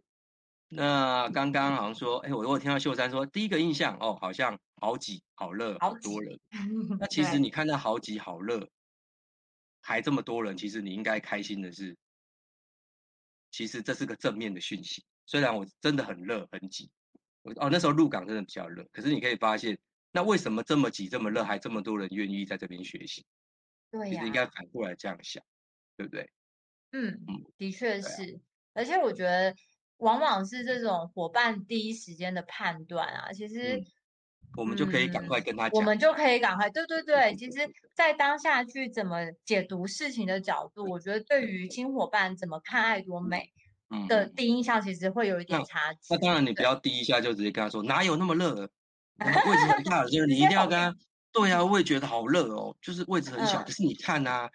[0.70, 6.38] 那刚刚好像说，哎，我如果听到秀山说第一个印象，哦，好像好挤、好热、好多人。
[7.01, 8.68] 那其实你看到好挤、好热，
[9.80, 11.96] 还这么多人，其实你应该开心的是，
[13.50, 15.04] 其实这是个正面的讯息。
[15.26, 16.90] 虽然我真的很热、很挤，
[17.42, 19.78] 我哦那时候入港真的比较热，可是你可以发现，
[20.12, 23.24] 那为什么这么挤、这么热，还这么多人愿意在这边学习？
[23.90, 25.42] 对呀，其实应该反过来这样想，
[25.96, 26.30] 对不对？
[26.92, 28.40] 嗯嗯，的确是，
[28.74, 29.54] 而且我觉得。
[29.98, 33.84] 往往是这种伙伴第一时间的判断啊，其实、嗯、
[34.56, 43.52] 我们就可以赶快跟他讲，我们就可以赶快，对对对，其实，在当下去怎么解读事情的角度，我觉得对于新伙伴怎么看爱多美
[44.08, 46.00] 的第一印象，其实会有一点差距。
[46.11, 48.54] 那当然，你不要第一下就直接跟他说哪有那么热，
[49.18, 50.96] 位置很大，就是你一定要跟他，
[51.32, 54.50] 对啊，我也觉得好热哦，就是位置很小，可是你看啊，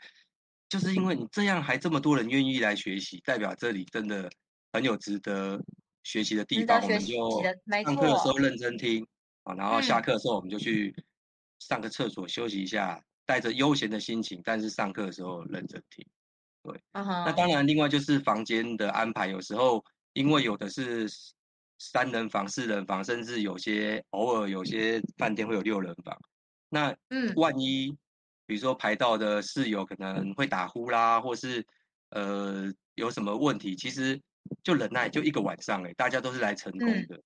[0.70, 4.30] 就是因为你这样还这么多人愿意来学习，代表这里真的。
[4.76, 5.64] 很有值得
[6.04, 7.44] 学习的地方，我们就
[7.84, 9.06] 上课的时候认真听
[9.44, 10.96] 啊，然后下课的时候我们就去
[11.60, 16.06] 上个厕所休息一下，带着悠闲的心情，但是上课的时候认真听。
[16.64, 21.08] 对，那当然，另外就是房间的安排，有时候因为有的是
[21.78, 26.18] 三人房、四人房，甚至有些偶尔有些饭店会有六人房。
[26.70, 27.90] 那嗯，万一
[28.46, 31.66] 比如说排到的室友可能会打呼啦，或是
[32.10, 34.22] 呃有什么问题，其实。
[34.62, 37.16] 就忍耐，就一个晚上哎，大家都是来成功的。
[37.16, 37.24] 嗯、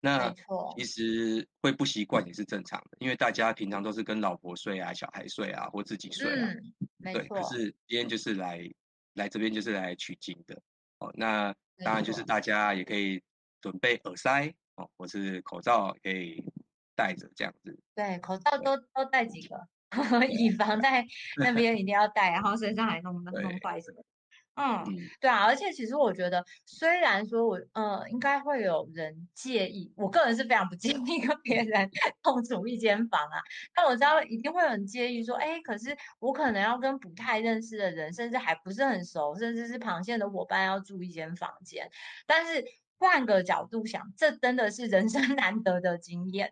[0.00, 0.34] 那
[0.76, 6.48] 其实会不习惯也是正常的，因为大家平常都是跟老婆睡啊、小孩睡啊，或自己睡啊。
[6.48, 8.66] 嗯、对，可是今天就是来
[9.14, 10.60] 来这边就是来取经的
[10.98, 11.12] 哦。
[11.14, 13.22] 那当然就是大家也可以
[13.60, 16.42] 准备耳塞哦，或是口罩可以
[16.96, 17.78] 戴着这样子。
[17.94, 19.56] 对，口罩都都戴几个，
[20.30, 21.04] 以防在
[21.36, 24.02] 那边一定要戴，然后身上还弄弄坏什么。
[24.56, 24.84] 嗯，
[25.20, 31.88] 对啊，而且其实我觉得，虽然说我呃应该会有人介意，我个人是非常不介意跟别人
[32.20, 33.40] 共处一间房啊，
[33.74, 41.88] 但我知道一定会有人介意说，哎，可是我可能要跟不太认识的人，甚至还不是很熟，甚至是螃蟹的伙伴要住一间房间。
[42.26, 42.62] 但是
[42.98, 46.50] 换个角度想，这真的是人生 难得的经验，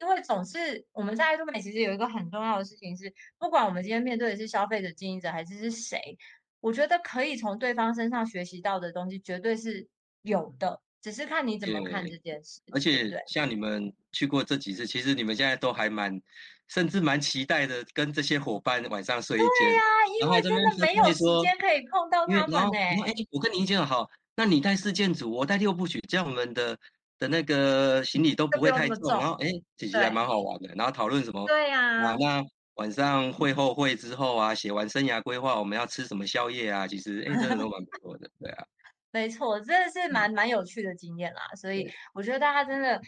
[0.00, 6.16] 因为总是我们在爱多美其实有一个很重要的事情是，不管我们今天面对的是消费者、经营者还是是谁。
[6.60, 9.86] 我觉得可以从对方身上学习到的东西绝对是
[10.22, 12.60] 有的，只是看你怎么看这件事。
[12.72, 16.20] 而且像你们去过这几次，其实你们现在都还蛮，
[16.68, 19.48] 甚至蛮期待的，跟这些伙伴晚上睡一间。
[19.60, 22.78] 对呀、啊，因为真的没有时间可以碰到他们呢。
[23.06, 26.78] 哎，我跟你意见好，那你带四件组，我带六部曲，这样我们的
[27.18, 28.96] 的那个行李都不会太重。
[28.98, 30.74] 重然后，哎，其实还蛮好玩的。
[30.74, 31.46] 然后讨论什么？
[31.46, 32.08] 对呀、啊。
[32.08, 32.44] 啊，那。
[32.74, 36.86] 晚上会后会之后啊，写完生涯规划，我们要吃什么宵夜啊？
[36.86, 38.64] 其实哎，真的都蛮不错的，对啊。
[39.12, 43.00] 没错，真的是蛮蛮有趣的经验啦，所以我觉得大家真的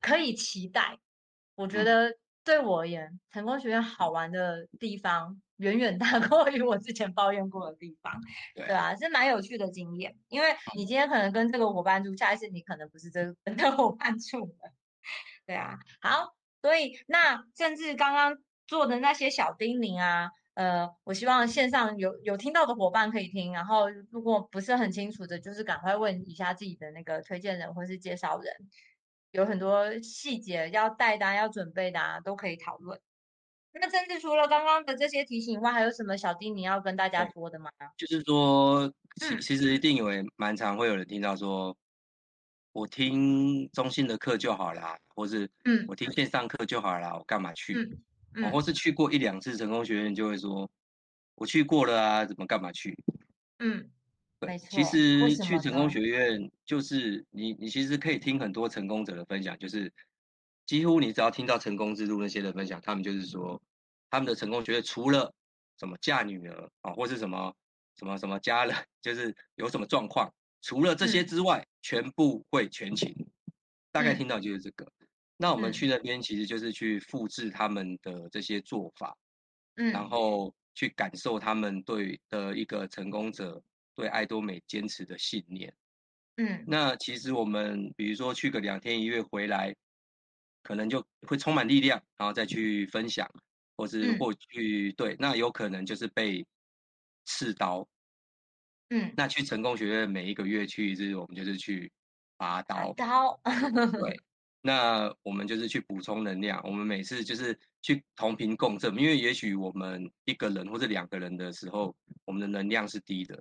[0.00, 0.98] 可以期待。
[1.54, 8.12] 我觉得对我而言，成功学院好玩的地方远远大过于我之前抱怨过的地方，
[8.56, 10.16] 对啊，是蛮有趣的经验。
[10.28, 14.72] 因为你今天可能跟这个伙伴住，下一次你可能不是这个跟这个伙伴住了，
[15.46, 15.78] 对啊。
[16.00, 18.36] 好，所以那甚至刚刚。
[18.68, 28.52] 做的那些小叮咛啊，呃，我希望线上有有听到的伙伴可以听，然后如果不是很清楚的，就是赶快问一下自己的那个推荐人或是介绍人，
[29.30, 33.00] 有很多细节要带的、要准备的、啊，都可以讨论。
[33.72, 37.70] 那甚至除了刚刚的这些提醒以外，还有什么小叮咛要跟大家说的吗？
[37.96, 41.74] 就是说，其其实一定以为蛮常会有人听到说，
[42.72, 47.74] 我听中心的课就好啦，或是嗯，我听线上课就好啦，我干嘛去？
[47.74, 48.02] 嗯
[48.34, 50.70] 哦，或是去过一两次成功学院，就会说，
[51.34, 52.96] 我去过了啊，怎么干嘛去？
[53.58, 53.90] 嗯，
[54.38, 54.68] 对，没错。
[54.70, 59.92] 其实去成功学院，就是你你其实可以听很多成功者的分享，就是
[60.66, 63.60] 几乎你只要听到成功之路那些的分享，他们就是说，
[64.10, 65.34] 他们的成功学院除了
[65.78, 67.52] 什么嫁女儿啊，或是什么
[67.96, 73.14] 什么什么家人， 就是有什么状况，除了这些之外，嗯、全部会全勤。
[73.90, 74.84] 大概听到就是这个。
[74.84, 74.92] 嗯
[75.40, 79.16] 那我们去那边其实就是去复制他们的这些做法，
[79.76, 83.62] 嗯，然后去感受他们对的一个成功者
[83.94, 85.72] 对爱多美坚持的信念，
[86.38, 89.72] 嗯，那其实我们比如说去个两天一夜回来，
[90.64, 93.28] 可能就会充满力量，然后再去分享，
[93.76, 96.44] 或是或去对，那有可能就是被
[97.26, 97.86] 刺刀，
[98.90, 101.92] 嗯，那去成功学院每一个月去一次，我们就是去
[102.36, 103.40] 拔刀，刀，
[104.00, 104.20] 对。
[104.60, 111.94] 那我们就是去补充能量，我们每次就是去同频共振，因为也许我们一个人或者两个人的时候，
[112.24, 113.40] 我们的能量是低的，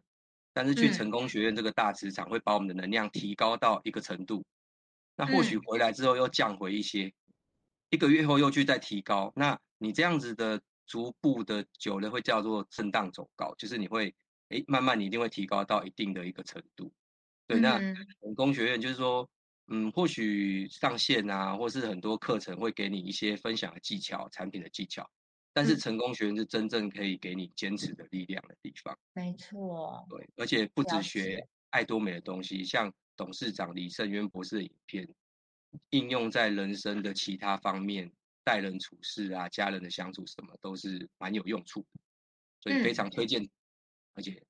[0.53, 4.45] 但是去成功学院这个大磁场会把我们的能量提高到一个程度，
[5.15, 7.12] 那或许回来之后又降回一些，
[7.89, 14.13] 一个月后又去再提高，那你这样子的逐步的久了会叫做震荡走高，就是你会
[14.49, 16.93] 诶慢慢你一定会提高到一定的一个程度，
[17.47, 17.80] 对，那
[18.21, 19.27] 成功学院就是说。
[19.69, 25.10] 嗯，或许上线啊，或是很多课程会给你一些分享的技巧、产品的技巧，
[25.51, 28.97] 但是成功学院是真正可以给你坚持的力量的地方。
[29.13, 35.08] 没错，对，而且不止学爱多美的东西，像董事长李胜渊博士的影片，
[35.89, 38.10] 应用在人生的其他方面，
[38.45, 41.99] 待人处事啊，家人的相处什么都是蛮有用处的，
[42.62, 43.49] 所以非常推荐，嗯、
[44.13, 44.41] 而且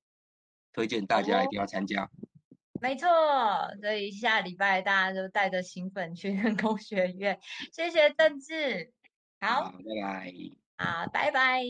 [0.72, 2.08] 推荐大家一定要参加。
[2.80, 3.08] 没错，
[3.80, 7.38] 所以下礼拜大家就带着兴奋去人工学院。
[7.72, 8.92] 谢谢郑志，
[9.40, 10.32] 好，拜拜，
[10.84, 11.62] 好，拜拜，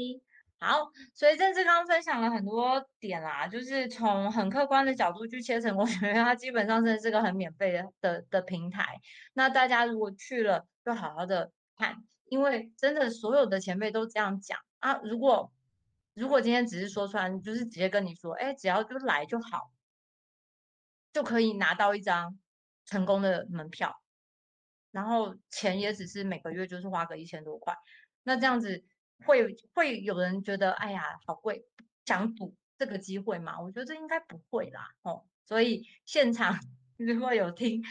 [0.59, 0.91] 好。
[1.15, 9.01] 所以郑志刚刚分享了很多点啦，就是从很客观的角度去切成功学院，它基本上真的是这个很免费的的的平台。
[9.33, 15.01] 那大家如果去了，就好好的看，因为真的所有的前辈都这样讲啊。
[15.03, 15.53] 如果
[16.15, 19.71] 如果今天只是说出来，就是直接跟你说，哎，只要就来就好。
[21.13, 22.39] 就可以拿到一张
[22.85, 24.01] 成功的门票，
[24.91, 27.75] 然后钱也只是每个月就是花个一千多块，
[28.23, 28.85] 那这样子
[29.25, 31.65] 会会有人觉得哎呀好贵，
[32.05, 33.61] 想赌这个机会吗？
[33.61, 36.59] 我觉得这应该不会啦，哦，所以现场
[36.97, 37.83] 如果有听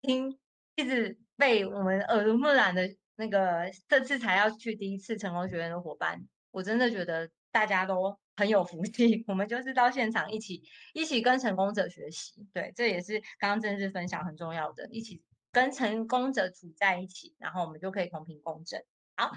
[0.00, 0.38] 听
[0.74, 9.24] 一直被我们耳濡目染的那个这次才要去第一次成功学院的伙伴，我真的觉得大家都很有福气。
[9.28, 18.84] 我们就是到现场一起一起跟成功者学习，对，这也是刚刚正式分享很重要的，一起跟成功者处在一起，然后我们就可以同频共振。
[19.16, 19.32] 好，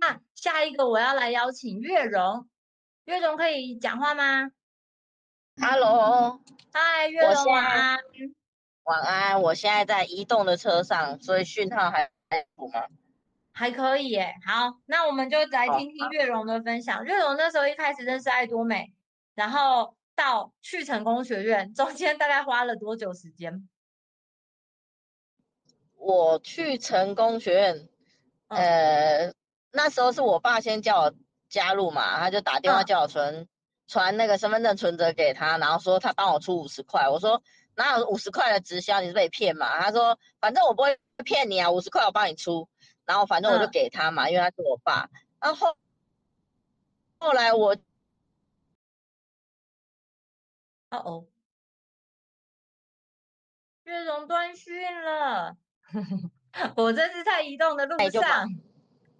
[0.00, 2.48] 那下一个我要来邀请月容，
[3.04, 4.50] 月容可以讲话吗
[5.60, 6.40] ？Hello，
[6.72, 7.98] 嗨，月容晚安。
[8.84, 12.86] 晚安，我现在在移动的车上，所以讯号还还好吗？
[13.58, 14.36] 还可以耶。
[14.46, 17.04] 好，那我们就来听听月容的分享。
[17.04, 18.94] 月容那时候一开始认识爱多美，
[19.34, 23.68] 然后到去成功学院，中间大概花了多久时间？
[25.96, 27.88] 我去成功学院，
[28.46, 29.34] 呃，
[29.72, 31.14] 那时候是我爸先叫我
[31.48, 33.48] 加入嘛，他就打电话叫我存
[33.88, 37.08] 传那个身份证存折给他，然后说他帮我出五十块。
[37.08, 37.42] 我说
[37.74, 39.00] 哪有五十块的直销？
[39.00, 39.80] 你是被骗嘛？
[39.80, 42.68] 他说反正我不会骗你啊，五十块我帮你出。
[43.08, 45.08] 然后反正我就给他嘛，嗯、因为他是我爸。
[45.40, 45.78] 然后
[47.18, 47.74] 后来我，
[50.90, 51.24] 哦哦，
[53.84, 55.56] 月容断讯了，
[56.76, 58.46] 我这是在移动的路上。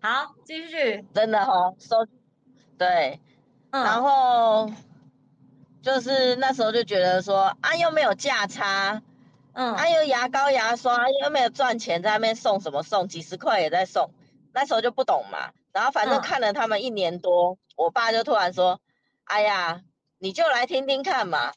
[0.02, 1.06] 好，继续。
[1.14, 2.06] 真的哦，收
[2.76, 3.18] 对，
[3.70, 4.70] 嗯、然后
[5.80, 9.02] 就是那时候就觉得说啊，又没有价差。
[9.58, 14.12] 嗯，还有牙膏、牙刷，又没有赚钱，在那边送什么送，几十块也在送，
[14.54, 15.50] 那时候就不懂嘛。
[15.72, 18.80] 然后反正看了他们一年多，嗯、我爸就突然说
[19.26, 19.82] ：“哎呀，
[20.18, 21.52] 你就来听听看嘛。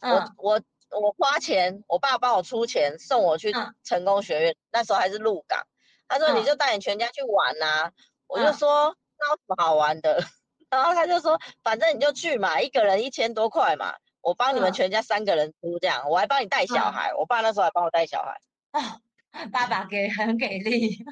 [0.00, 0.62] 嗯”我我
[0.98, 3.52] 我花钱，我爸帮我出钱送我去
[3.84, 5.66] 成功学院，嗯、那时候还是鹿港。
[6.08, 7.86] 他说：“你就带你全家去玩呐、啊。
[7.88, 7.92] 嗯”
[8.26, 10.18] 我就说：“那有什么好玩的？”
[10.70, 13.94] 然后他就说：“反正你就去嘛，一个人一千多块嘛。”
[14.24, 18.40] 我帮你们全家三个人出这样，嗯、我还帮你带小孩，嗯、我爸那时候还帮我带小孩。
[18.72, 19.00] 哦，
[19.52, 21.04] 爸爸给很给力，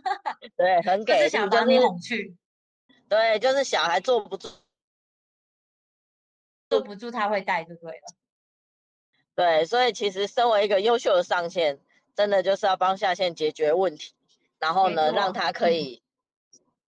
[0.57, 2.37] 对，很给力， 是想把你哄去。
[3.09, 4.49] 对，就是小孩坐不住，
[6.71, 8.15] 坐不住他会带就对了。
[9.35, 11.79] 对，所以其实身为一个优秀的上线，
[12.17, 14.15] 真的就是要帮下线解决问题，
[14.59, 16.03] 然后呢，让他可以，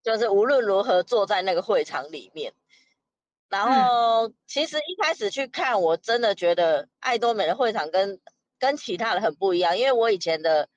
[0.03, 2.55] 就是无论如何坐在那个会场里面。
[3.55, 8.21] 然后，其实一开始去看，我真的觉得爱多美的会场跟
[8.59, 10.69] 跟其他的很不一样，因为我以前的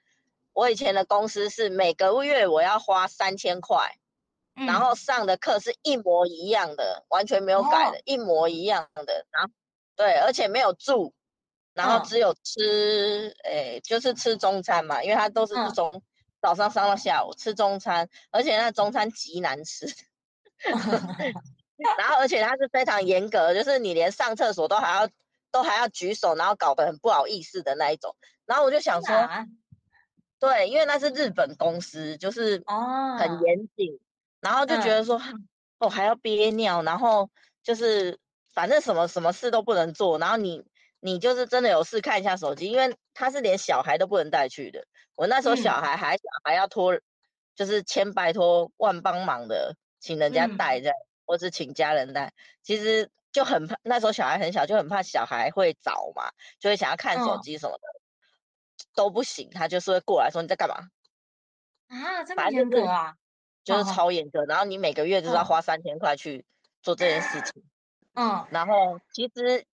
[0.54, 3.98] 我以前的公司是每个月我要花三千块，
[4.56, 9.26] 嗯、然后上的课是一模一样的，完全没有改的，哦、一模一样的。
[9.32, 9.50] 然后
[9.96, 11.16] 对，而且没有住，
[11.74, 16.02] 然后只有吃，哎、嗯，就是吃中餐嘛，因为它都是从、嗯、
[16.40, 19.88] 早上上到下午吃中餐，而且那中餐极难吃。
[21.98, 25.10] 然后，而且他是非常严格，就是你连上厕所都还要
[25.52, 28.16] 都还要举手，然后搞得很不好意思的那一种。
[28.46, 29.46] 然后我就想说，啊、
[30.40, 32.64] 对，因为那是日本公司，就是
[33.20, 34.00] 很严谨，哦、
[34.42, 35.48] 然后就觉得说，嗯、
[35.80, 37.30] 哦，还要憋尿，然后
[37.62, 38.20] 就是
[38.54, 40.64] 反正什么什么事都不能做，然后你
[41.00, 44.86] 你就是真的有事看一下手机，因为他是连小孩都不能带去的。
[45.16, 47.00] 我那时候小孩还小，还要托，
[47.56, 50.96] 就是千拜托万帮忙的，请人家带这样。
[50.96, 53.78] 嗯或是请家人带，其实就很怕。
[53.84, 57.92] 那时候小孩很小，就很怕小孩会找嘛，就会想要看手机什么的，哦、
[58.96, 59.50] 都不行。
[59.52, 60.76] 他就是会过来说，你在干嘛
[61.90, 62.24] 啊？
[62.24, 63.16] 这么严格啊？
[63.64, 64.40] 就是超严格。
[64.42, 66.46] 哦、然后你每个月就是要花三千块去
[66.82, 67.62] 做这件事情。
[68.16, 68.48] 嗯。
[68.50, 69.66] 然后其实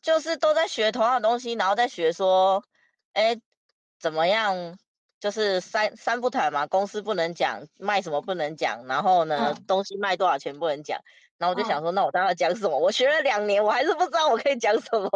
[0.00, 2.64] 就是都在学同样的东西，然后在学说，
[3.12, 3.38] 哎，
[4.00, 4.78] 怎么样？
[5.18, 11.00] 就是三三不谈嘛，公司不能讲，卖什么不能讲，然后呢，嗯、东西卖多少钱不能讲。
[11.38, 12.78] 然后我就想说，嗯、那我当然讲什么？
[12.78, 15.10] 我学了两年，我还是不知道我可以讲什么。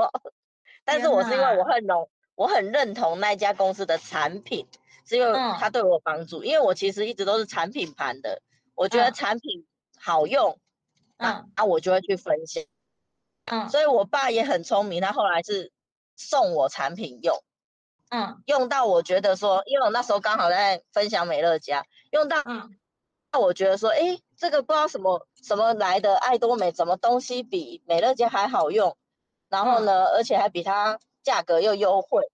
[0.84, 1.96] 但是我是因为我很认，
[2.34, 4.66] 我很认同那家公司的产品，
[5.06, 6.42] 是因为它对我有帮助。
[6.42, 8.42] 嗯、因为我其实一直都是产品盘的，
[8.74, 9.66] 我觉得产品
[9.98, 10.58] 好用，
[11.18, 12.64] 嗯、啊，啊我就会去分享。
[13.46, 15.72] 嗯，所以我爸也很聪明，他后来是
[16.16, 17.42] 送我产品用。
[18.10, 22.76] 嗯，用到我觉得说，因为我那时候刚好在分享美乐家，用到，嗯，
[23.32, 28.96] 那我觉得说，哎，这个不知道什么什么来的爱多美，什么东西比美乐家还好用，
[29.48, 32.28] 然后呢，嗯、而且还比它价格又优惠，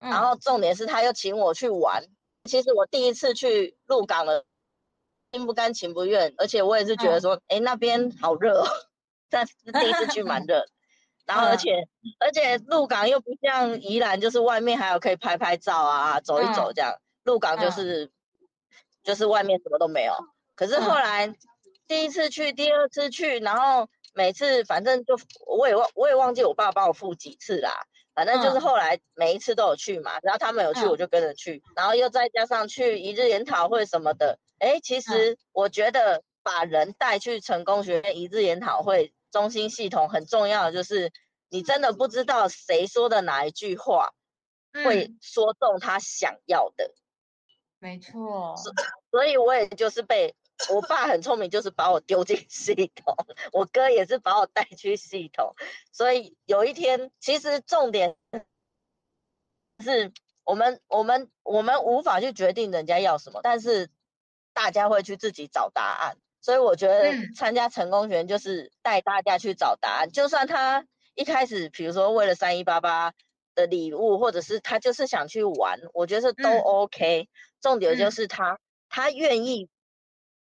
[0.00, 2.04] 嗯、然后重点是他又请我去玩。
[2.44, 4.44] 其实我第一次去鹿港了，
[5.32, 8.62] 心不甘情不愿，而且我也是觉得说，哎、嗯，那边好热，
[9.30, 10.66] 但是第一次去蛮热。
[11.28, 16.90] 然后，而且、嗯、而且鹿港又不像宜兰，就是外面还有可以拍拍照啊，走一走这样。
[16.92, 18.10] 嗯、鹿港就是、嗯、
[19.04, 20.14] 就是外面什么都没有。
[20.56, 21.34] 可是后来
[21.86, 27.84] 第一次去，第二次去，然后每次反正就我也忘我也忘记我爸帮我付几次啦。
[28.14, 34.38] 反正就是后来每一次都有去嘛，然后他们有去我就跟着去，嗯、然后又再加上去一日研讨会什么的。
[34.60, 39.12] 哎，其实我觉得把人带去成功学院一日研讨会。
[39.30, 41.12] 中心系统很重要的就是，
[41.48, 44.12] 你真的不知道谁说的哪一句话
[44.72, 46.94] 会说中他想要的。
[47.80, 48.56] 没错，
[49.12, 50.34] 所以我也就是被
[50.70, 53.14] 我爸很聪明，就是把我丢进系统，
[53.52, 55.54] 我哥也是把我带去系统，
[55.92, 58.16] 所以有一天，其实重点
[59.78, 60.12] 是
[60.42, 63.90] 我们我们我们无法去决定人家要什么，但是
[64.52, 73.12] 大家会去自己找答案，所以我觉得参加成功学就是带大家去找答案，就算他一开始比如说为了三一八八
[73.54, 77.28] 的礼物，或者是他就是想去玩，我觉得都 OK。
[77.60, 78.58] 重点就是他，嗯、
[78.88, 79.68] 他愿意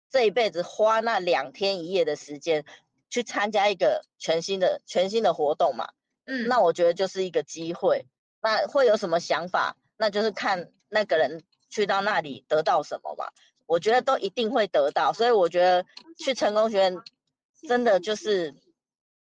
[0.09, 2.65] 这一辈子花那两天一夜的时间
[3.11, 5.89] 去参加一个全新的、全新的活动嘛。
[6.25, 8.07] 嗯，那我觉得就是一个机会。
[8.41, 9.77] 那会有什么想法？
[9.95, 13.27] 那就是看那个人去到那里得到什么嘛。
[13.73, 15.85] 我觉得都一定会得到，所以我觉得
[16.17, 16.97] 去成功学院
[17.67, 18.55] 真的就是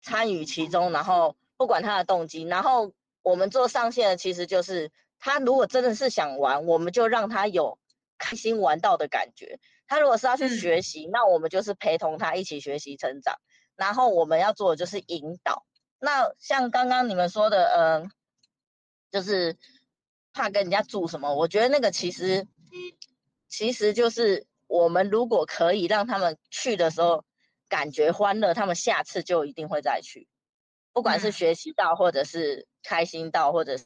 [0.01, 4.91] 参与其中，然后不管他的动机，然后我们做上线的其实就是。
[5.23, 7.77] 他如果真的是想玩，我们就让他有
[8.17, 9.59] 开心玩到的感觉。
[9.85, 13.35] 他如果是要去学习，嗯、那我们就是陪同他一起学习成长。
[13.75, 15.63] 然后我们要做的就是引导。
[15.99, 18.09] 那像刚刚你们说的，嗯、呃，
[19.11, 19.55] 就是
[20.33, 21.35] 怕跟人家住什么？
[21.35, 22.47] 我觉得那个其实
[23.51, 27.23] 其实就是我们如果可以让他们去的时候
[27.69, 30.27] 感觉欢乐，他们下次就一定会再去。
[30.91, 33.85] 不管是学习到，或者是开心到，或者是。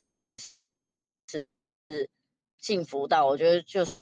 [1.92, 2.10] 是
[2.58, 3.94] 幸福到，我觉得就是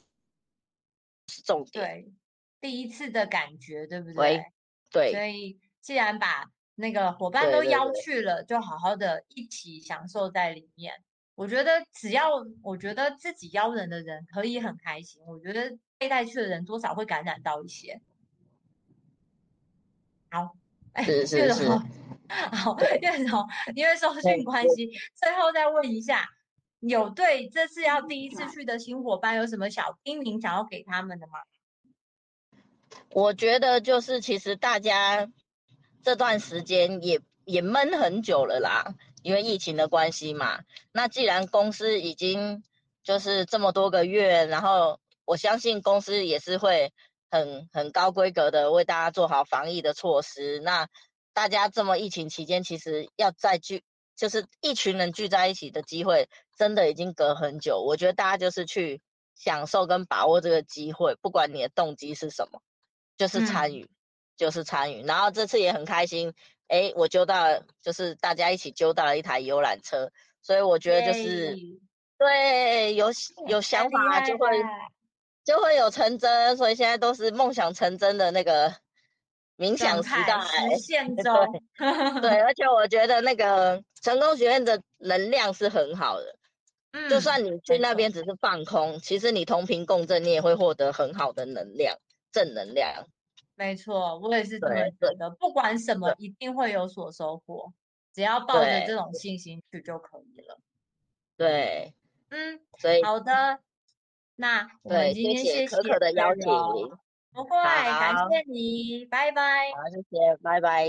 [1.45, 1.83] 重点。
[1.83, 2.13] 对，
[2.61, 4.45] 第一次的感觉，对不对？
[4.89, 5.11] 对。
[5.11, 5.11] 对。
[5.11, 11.03] 所以，既然把那个伙伴都邀去了，就好好的一起享受在里面。
[11.35, 12.29] 我觉得，只要
[12.61, 18.01] 我觉得自己邀人的人可以很开心，我觉得被带去的人多少会感染到一些。
[20.29, 20.55] 好，
[20.93, 21.79] 哎，岳总，
[22.29, 26.29] 好，岳总，因为收讯关系，最后再问一下。
[26.79, 31.39] 有对这次要第一次 去的新伙伴有什么小叮咛想要给他们的吗？
[33.09, 35.31] 我觉得就是其实大家
[36.01, 40.59] 这段时间也也闷很久了啦，因为疫情的关系嘛。
[40.91, 42.63] 那既然公司已经
[43.03, 46.93] 就是这么多个月，然后我相信公司也是会
[47.31, 50.59] 很很高规格的为大家做好防疫的措施。
[50.59, 50.87] 那
[51.33, 53.83] 大家这么疫情期间，其实要再聚。
[54.15, 57.81] 就是一群人聚在一起的机会，真的已经隔很久。
[57.81, 59.01] 我觉得大家就是去
[59.33, 62.61] 享受跟把握这个机会，不管你的动机是什么，
[63.17, 63.89] 就是参与，嗯、
[64.37, 65.03] 就是参与。
[65.03, 66.35] 然后这次也很开心，
[66.73, 70.11] 哎，我揪到了，就是大家一起揪到了一台游览车，
[70.41, 71.55] 所以我觉得就是
[72.17, 73.11] 对，有
[73.47, 74.47] 有想法就会
[75.43, 78.73] 就会有成真，所以现在都是梦想成真的那个。
[79.55, 81.61] 冥想时代实现 中，
[82.21, 86.35] 对，而且我觉得那个成功学院的能量是很好的，
[86.91, 91.95] 嗯，就算你去那边只是放空，其实你同频共振，你也会获得很好的能量，
[92.31, 93.05] 正能量。
[93.55, 97.71] 没错，我也是这么觉得，不管什么，一定会有所收获，
[98.13, 100.59] 只要抱着这种信心去就可以了。
[101.37, 101.93] 对，
[102.29, 103.59] 嗯，所以好的，
[104.35, 106.43] 那我们今天谢谢可可的邀请。
[107.31, 109.71] 不会，感谢你，拜拜。
[109.71, 110.87] 好，谢谢，拜拜。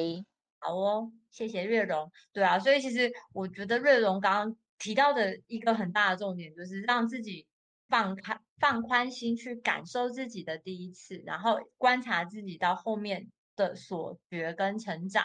[0.59, 2.13] 好哦，谢谢瑞荣。
[2.33, 7.47] 对啊，所以其实我觉得瑞荣刚刚提到的一个很大的重点，就是让自己
[7.95, 15.23] 放开、放宽心去感受自己的第一次，然后观察自己到后面的所学跟成长，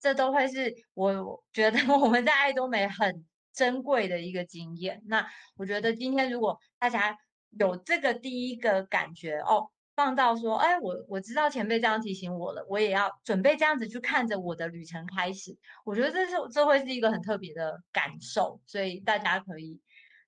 [0.00, 5.00] 这都会是我觉得我们在爱多美很珍贵的一个经验。
[5.06, 5.24] 那
[5.56, 7.16] 我觉得今天如果大家
[7.50, 9.70] 有这个第一个感觉哦。
[9.96, 15.54] 放到说，哎，我我知道前辈这样提醒我了，我也要准备这样子去看着我的旅程开始。
[15.84, 19.78] 我觉得这是这会是一个很特别的感受，所以大家可以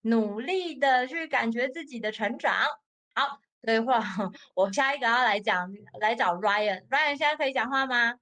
[0.02, 2.54] 努力的去感觉自己的成长。
[3.14, 4.00] 好，所以话
[4.54, 8.14] 我下一个要来讲，来找 Ryan，Ryan Ryan 现在可以讲话吗？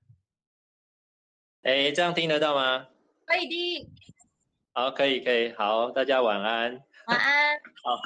[1.62, 2.86] 哎，这样听得到吗？
[3.26, 3.90] 可以的。
[4.72, 6.82] 好，可以可以，好，大家晚安。
[7.06, 7.60] 晚安。
[7.82, 8.00] 好。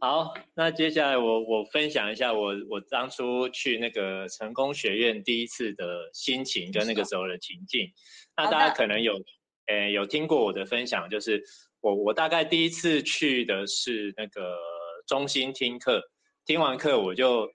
[0.00, 7.88] 好，那接下来我我分享一下我我当初去那个成功学院第一次的心情跟那个时候的情境。
[8.36, 9.14] 那大家可能有
[9.66, 11.40] 诶、欸、有听过我的分享，就是
[11.86, 14.58] 我我大概第一次去的是那个
[15.06, 16.02] 中心听课，
[16.44, 17.48] 听完课我就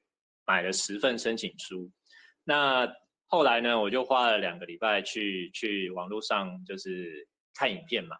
[0.45, 1.91] 买了十份申请书。
[2.45, 2.89] 那
[3.27, 8.15] 后来呢，我就花了两个礼拜去去网络上就是看影片嘛。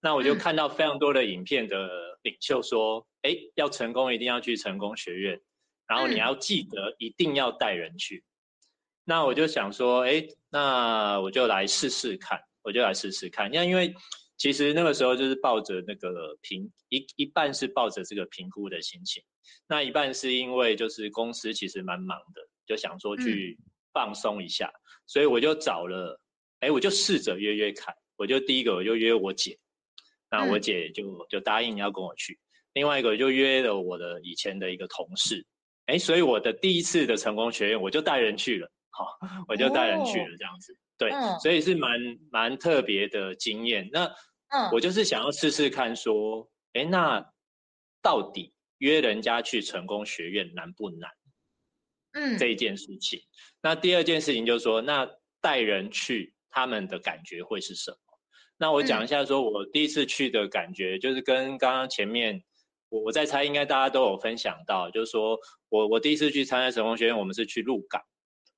[0.00, 1.86] 那我就看到非常多的影片的
[2.22, 5.38] 领袖说，哎、嗯，要成功一定要去成功学院，
[5.86, 8.24] 然后你要记得一定要带人去。
[9.04, 13.50] 那我就想说，哎，那我就来试试看，我就来试试看。
[13.52, 13.94] 那因为
[14.42, 19.22] 其实那个时候就是抱着那个评一一半是抱着这个评估的心情，
[19.68, 23.56] 那一半是因为就是公司其实蛮忙的，就想说去
[23.92, 26.20] 放松一下，嗯、所以我就找了，
[26.58, 27.94] 哎，我就试着约约看。
[28.16, 29.56] 我就第一个我就约我姐，
[30.28, 32.36] 那我姐就就答应要跟我去。
[32.72, 35.46] 另外一个就约了我的以前的一个同事，
[35.86, 38.68] 哎，所以我的第一次的成功学院我就带人去了。
[38.90, 39.06] 好，
[39.46, 41.92] 我就带人去了，这样子，哦、对，嗯、所以是蛮
[42.32, 43.88] 蛮特别的经验。
[43.92, 44.12] 那，
[44.52, 47.24] 嗯，我就是想要试试看，说，哎，那
[48.02, 51.10] 到底约人家去成功学院难不难？
[52.12, 53.18] 嗯，这一件事情。
[53.62, 55.08] 那第二件事情就是说，那
[55.40, 57.96] 带人去，他们的感觉会是什么？
[58.58, 62.44] 那我讲一下，说我第一次去的感觉，就是跟刚刚前面，
[62.90, 65.38] 我我在猜，应该大家都有分享到，就是说
[65.70, 68.02] 我我第一次去参加成功学院，我们是去鹿港。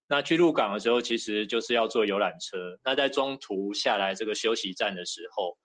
[0.08, 2.78] 那去鹿港的时候，其实就是要坐游览车。
[2.84, 5.56] 那在中途下来这个休息站的时候，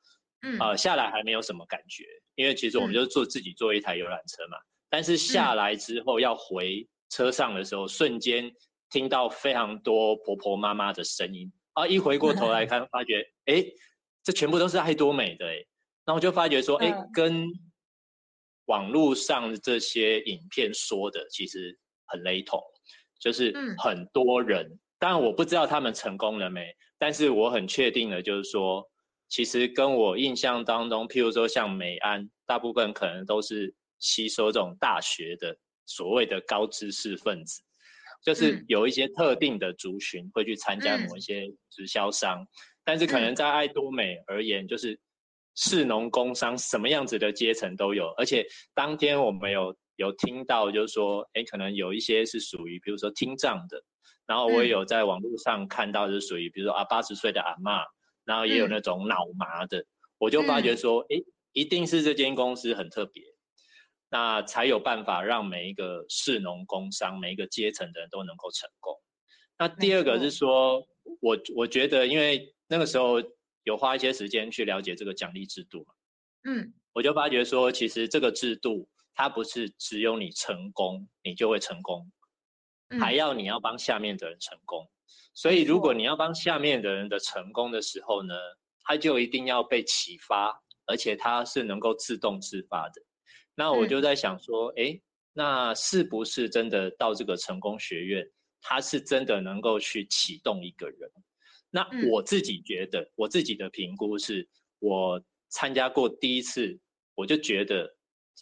[0.42, 2.04] 嗯，呃，下来还没有什么感觉，
[2.36, 4.58] 因为其实我们就是坐自己坐一台游览车嘛。
[4.90, 8.52] 但是下来之后要回车上的时候，瞬间
[8.90, 11.88] 听到非常多婆婆妈妈的声音啊！
[11.88, 13.64] 一回过头来看，发觉哎，
[14.24, 15.64] 这全部都是爱多美的哎。
[16.06, 17.46] 那我就发觉说，哎，跟
[18.66, 22.60] 网络上的这些影片说的其实很雷同。
[23.20, 28.89] 就是很多人，嗯、当然我不知道他们成功了没，但是我很确定的，就是说，
[29.30, 35.55] 其实跟我印象当中，譬如说像美安，大部分可能都是吸收这种大学的
[35.86, 37.61] 所谓的高知识分子，
[38.23, 42.47] 就是有一些特定的族群会去参加某一些直销商，嗯、
[42.84, 44.99] 但是可能在爱多美而言，就是
[45.55, 49.73] 士农工商什么样子的阶层都有，而且当天我们有。
[49.99, 53.84] 有听到就是说，哎，可能有一些是属于，比如说听障的，
[54.25, 57.84] 然后我也有在网络上看到是属于，比如说啊八十岁的阿嬷，
[58.30, 59.86] 然后也有那种脑麻的，嗯、
[60.19, 61.17] 我就发觉说，哎，
[61.53, 63.23] 一定是这间公司很特别，
[64.11, 68.95] 那才有办法让每一个市农工商每一个阶层的人都能够成功。
[69.57, 70.88] 那第二个是说，
[71.21, 73.15] 我我觉得，因为那个时候
[73.63, 75.93] 有花一些时间去了解这个奖励制度嘛，
[76.43, 78.88] 嗯，我就发觉说，其实这个制度。
[79.15, 82.09] 它不是只有你成功，你就会成功，
[83.01, 84.86] 还要你要帮下面的人成功。
[84.86, 84.89] 嗯、
[85.34, 88.34] 所以，如果你要帮下面的人的成功的时候呢，
[88.84, 93.01] 他就一定要被启发，而且他是能够自动自发的。
[93.55, 95.01] 那我就在想说，哎、嗯，
[95.34, 98.30] 那是不是真的到这个成功学院，
[98.62, 101.12] 他是真的能够去启动一个人？
[101.70, 104.47] 那我自己觉得，嗯、我自己的评估是，
[104.80, 106.80] 我参加过第一次，
[107.16, 107.95] 我就觉得。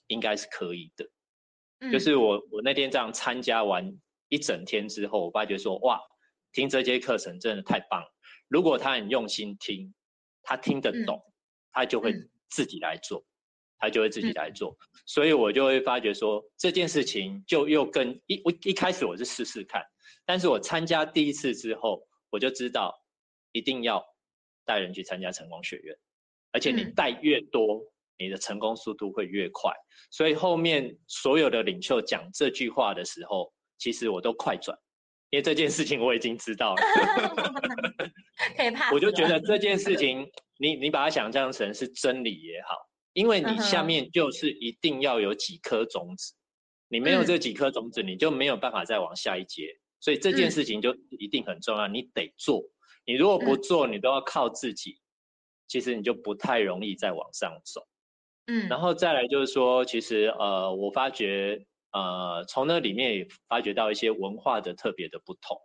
[0.09, 3.91] 应该是可以的，就是我我那天这样参加完
[4.29, 5.99] 一整天之后，我发觉说哇，
[6.57, 8.07] 听这节课程真的太棒了。
[8.47, 9.93] 如果他很用心听，
[10.41, 11.21] 他听得懂，
[11.71, 12.11] 他就会
[12.49, 13.23] 自己来做，
[13.77, 14.75] 他就会自己来做。
[15.05, 19.83] 所以我就会发觉说这件事情就又跟一我一开始我是试试看，
[20.25, 22.01] 但是我参加第一次之后，
[22.31, 22.91] 我就知道
[23.51, 24.03] 一定要
[24.65, 25.95] 带人去参加成功学院，
[26.53, 27.79] 而且你带越多，
[28.17, 29.71] 你的成功速度会越快，
[30.09, 34.75] 所以后面所有的领袖讲这句话的时候，其实我都快转，
[35.29, 36.81] 因为这件事情我已经知道了。
[38.55, 38.91] 可以怕。
[38.93, 42.75] 我就觉得这件事情，你你把它想象成是真理也好，
[43.13, 46.33] 因为你下面就是一定要有几颗种子，
[46.87, 49.67] 你没有这几颗种子，你就没有办法再往下一阶，
[49.99, 52.63] 所以这件事情就一定很重要，你得做。
[53.05, 54.99] 你如果不做，你都要靠自己，
[55.67, 57.87] 其实你就不太容易再往上走。
[58.47, 61.65] 嗯，然后再来就是说，其实呃，我发觉
[61.97, 65.57] 呃，从那里面也发觉到一些文化的特别的不同。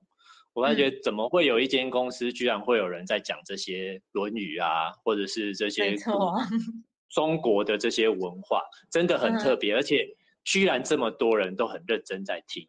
[0.54, 5.94] 我发觉怎么会有一间公司居然会有人在讲这些《论语》啊，或者是这些
[7.10, 10.06] 中国的这些文化，真的很特别，而且
[10.44, 12.68] 居然这么多人都很认真在听。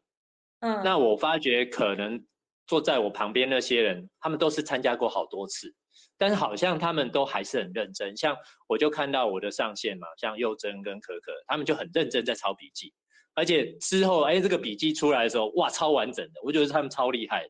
[0.59, 2.26] 嗯，那我发觉可能
[2.68, 5.74] 坐在我旁边那些人，他们都是参加过好多次。
[6.18, 8.38] 但是好像他们都还是很认真，像
[8.68, 12.93] 我就看到我的上线嘛，像佑珍跟可可，他们就很认真在抄笔记，
[13.36, 17.49] 而且之后哎这个笔记出来的时候，哇超完整的，我觉得他们超厉害的。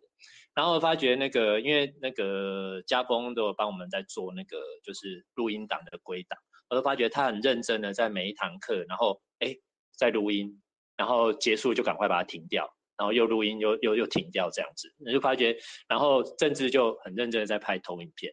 [0.55, 6.38] 然后发觉那个因为那个家峰都有帮我们在做那个就是录音档的归档，
[6.69, 9.55] 我都发觉他很认真的在每一堂课，然后哎
[9.97, 10.61] 在录音，
[10.95, 12.71] 然后结束就赶快把它停掉。
[12.95, 15.57] 然后又录音又又又停掉这样子，你就发觉，
[15.88, 18.31] 然后政治就很认真的在拍投影片。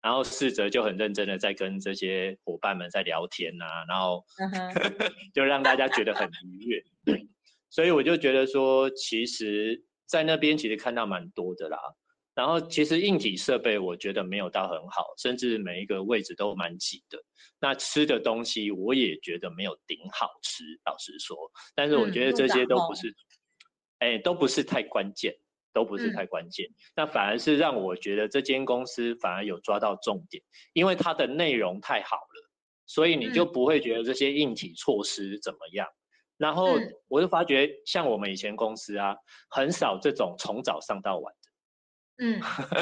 [0.00, 4.24] 然后世哲就很认真的在跟这些伙伴们在聊天呐、啊，然后
[5.34, 6.82] 就让大家觉得很愉悦。
[7.04, 7.26] 对，
[7.70, 11.78] 所以我就觉得说，其实在那边其实看到蛮多的啦。
[12.34, 17.18] 然后其实硬体设备我觉得没有到很好，甚至每一个位置都蛮挤的。
[17.58, 21.36] 那吃的东西我也觉得没有顶好吃，老实说。
[21.74, 23.12] 但是我觉得这些都不是，
[23.98, 25.34] 哎、嗯，都不是太关键，
[25.78, 26.66] 都不是太关键。
[26.66, 32.50] 嗯、那反而是让我觉得这间公司反而有抓到重点，因为它的内容太好了，
[32.84, 35.86] 所以你就不会觉得这些硬体措施怎么样。
[35.86, 35.94] 嗯、
[36.38, 36.76] 然后
[37.06, 39.14] 我就发觉，像我们以前公司啊，
[39.50, 42.24] 很少这种从早上到晚的。
[42.24, 42.40] 嗯，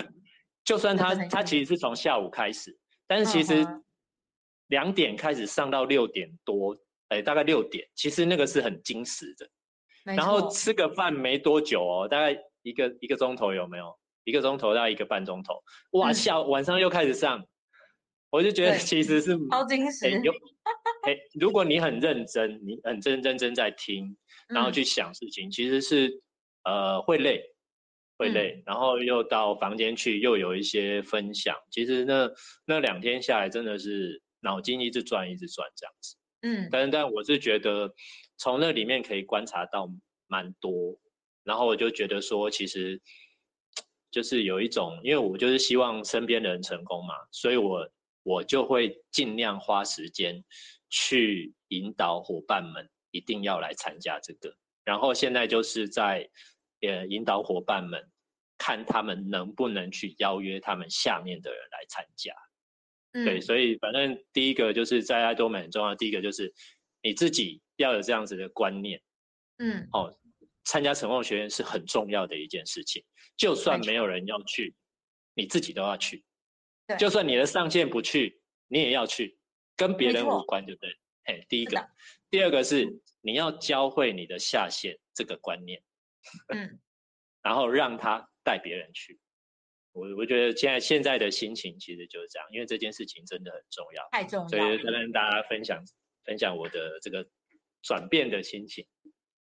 [0.65, 2.75] 就算他他其实是从下午开始，
[3.07, 3.67] 但是其实
[4.69, 6.75] 两点开始上到六点多，
[7.09, 9.47] 哎，大概六点，其实那个是很精实的。
[10.15, 13.97] 然后吃个饭没多久哦，大概一个一个钟头有没有？
[14.25, 15.63] 一个钟头到一个半钟头，
[15.93, 17.47] 哇，下晚上又开始上，
[18.29, 20.11] 我就觉得其实是超精实。
[20.23, 20.33] 有，
[21.07, 24.17] 哎，如果你很认真，你很认真真在听，
[24.49, 26.21] 然后去想事情，其实是
[26.65, 27.43] 呃会累。
[28.19, 31.55] 会累，然后又到房间去，又有一些分享。
[31.71, 32.31] 其实那
[32.65, 36.17] 那两天下来，真的是脑筋一直转，一直转这样子。
[36.41, 37.93] 嗯，但是但我是觉得
[38.39, 39.87] 从那里面可以观察到
[40.29, 40.99] 蛮多，
[41.47, 43.01] 然后我就觉得说，其实
[44.11, 47.89] 就是有一种，因为我就是希望身边的人成功嘛，所以我
[48.23, 50.45] 我就会尽量花时间
[50.91, 54.55] 去引导伙伴们一定要来参加这个。
[54.85, 56.29] 然后现在就是在。
[56.79, 58.07] 也引导伙伴们
[58.59, 62.35] 看他们能不能去邀约他们下面的人来参加，
[63.13, 66.53] 嗯、对，所以反正第一个就是在爱多美很重要，第一个就是
[67.03, 69.01] 你自己要有这样子的观念，
[69.57, 70.15] 嗯，哦，
[70.67, 73.03] 参加成功学院是很重要的一件事情，
[73.37, 74.75] 就算没有人要去，
[75.33, 76.25] 你自己都要去，
[76.99, 79.39] 就算你的上线不去，你也要去，
[79.77, 80.91] 跟别人无关，对不对？
[81.25, 81.89] 嘿，第一个，
[82.31, 85.81] 第二个是你要教会你的下线这个观念。
[86.53, 86.81] 嗯，
[87.43, 89.21] 然后让他带别人去，
[89.93, 94.43] 我我觉得现在现在的心情其实就是这样，因为这件事情真的很重要，太重。
[94.43, 95.81] 要，所以跟大家分享
[96.25, 97.25] 分享我的这个
[97.83, 98.85] 转变的心情。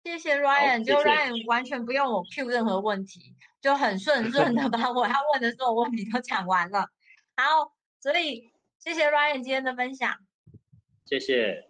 [0.03, 6.87] 谢谢 Ryan，就 Ryan 完全不用我 Q 任何问题，就很顺 顺的把我要问的所有问题都讲完了。
[7.35, 10.15] 好，所以谢谢 Ryan 今天的分享，
[11.05, 11.67] 谢谢。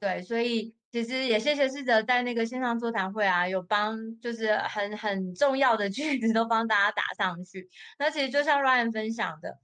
[0.00, 0.74] 对，所以。
[0.94, 7.68] 其实也谢谢试着在那个线上座谈会啊，有帮就是很很重要的句子都帮大家打上去。
[7.98, 9.58] 那其实就像 Ryan 分享的，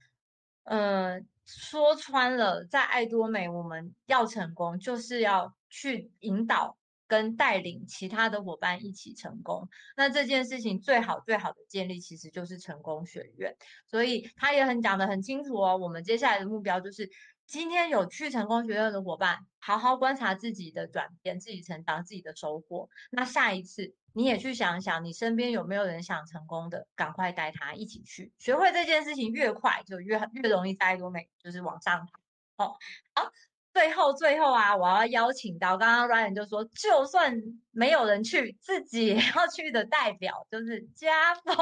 [0.65, 6.75] 呃，说穿了，在爱多美我们要成功，就是要去引导
[7.11, 9.67] 跟带领其他的伙伴一起成功。
[9.97, 13.53] 那这件事情最好最好的建立，其实就是成功学院。
[13.85, 17.09] 所以他也很讲得很清楚哦，我们接下来的目标就是。
[17.47, 22.87] 今天有去成功学院的伙伴，好好观察自己的转变、自己成长、自己的收获。
[23.09, 28.31] 那下一次你也去想想，你身边有没有人想成功的，赶快带他一起去。
[28.37, 32.07] 学会这件事情越快，就越越容易在爱多美就是往上
[32.55, 32.63] 爬。
[32.63, 32.77] 哦，
[33.15, 33.29] 好，
[33.73, 37.35] 最后最后啊，我要邀请到刚刚 Ryan 就说，就算
[37.71, 41.55] 没有人去，自己也要去的代表就是家风。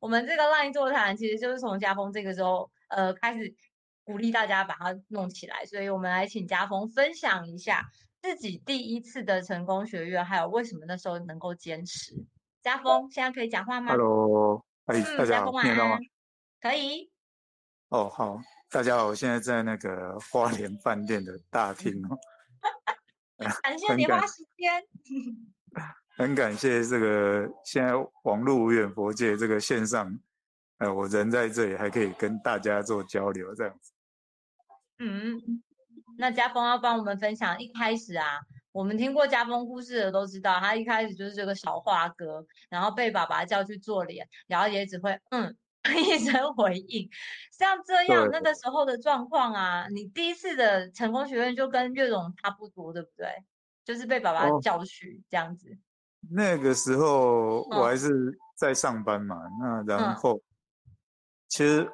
[0.00, 3.54] 我们这个 Line 座谈其实就是从家风这个时候呃开始。
[4.02, 7.86] 鼓励大家把它弄起来，所以我们来请家风分享一下
[8.20, 12.12] 自己第一次的成功学院，还有为什么那时候能够坚持。
[12.60, 15.98] 家风，现在可以讲话吗？Hello，哎、嗯，大家好，听得到吗？
[16.60, 17.12] 可以。
[17.90, 18.40] 哦，好，
[18.72, 22.16] 大家好，我现在在那个花莲饭店的大厅哦。
[23.62, 24.80] 感谢你花时间。
[26.16, 27.92] 很感谢这个现在
[28.22, 30.16] 网络无远佛界这个线上。
[30.78, 33.92] 呃，我人在这里还可以跟大家做交流，这样子。
[35.00, 35.40] 嗯，
[36.16, 37.60] 那家峰要帮我们分享。
[37.60, 38.38] 一开始啊，
[38.70, 45.56] 我们听过家峰故事的都知道，他一开始就是这个小花哥，然后被爸爸叫去做脸，然后也只会嗯
[45.96, 47.08] 一声回应。
[47.58, 53.28] 像这样那个时候的状况啊，你第一次的成功学院就跟岳总差不多，对不对？
[53.84, 55.70] 就是被爸爸叫去这样子。
[55.70, 55.76] 哦，
[56.30, 60.40] 那个时候我还是在上班嘛，嗯、那然后。
[61.52, 61.90] 其实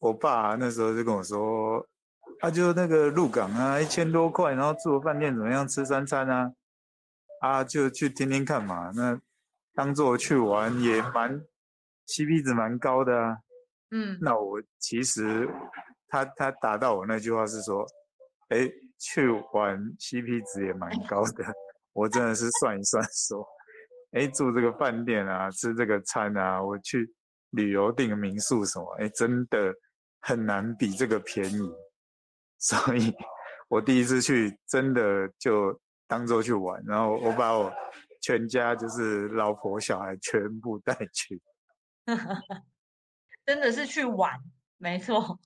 [0.00, 1.82] 我爸那时候就跟我说，
[2.40, 6.52] 啊，就那个入港啊，一千多块，然后住饭店怎么样，吃三餐啊，
[7.40, 8.92] 啊，就去听听看嘛。
[8.94, 9.18] 那
[9.72, 11.42] 当做去玩也蛮
[12.08, 13.38] CP 值蛮高的啊。
[13.92, 14.18] 嗯。
[14.20, 15.48] 那我其实
[16.08, 17.86] 他他打到我那句话是说，
[18.48, 21.44] 哎，去玩 CP 值也蛮高的。
[21.92, 23.46] 我真的是算一算说，
[24.12, 27.08] 哎，住这个饭店啊，吃这个餐啊，我去。
[27.52, 29.74] 旅游订民宿什么，哎，真的
[30.20, 31.72] 很难比这个便宜，
[32.60, 33.10] 所以
[33.68, 35.74] 我第一次去真的就
[36.06, 37.72] 当做去玩，然后我把我
[38.20, 41.40] 全家就是老婆小孩全部带去，
[43.44, 44.40] 真的是去玩，
[44.78, 45.38] 没错。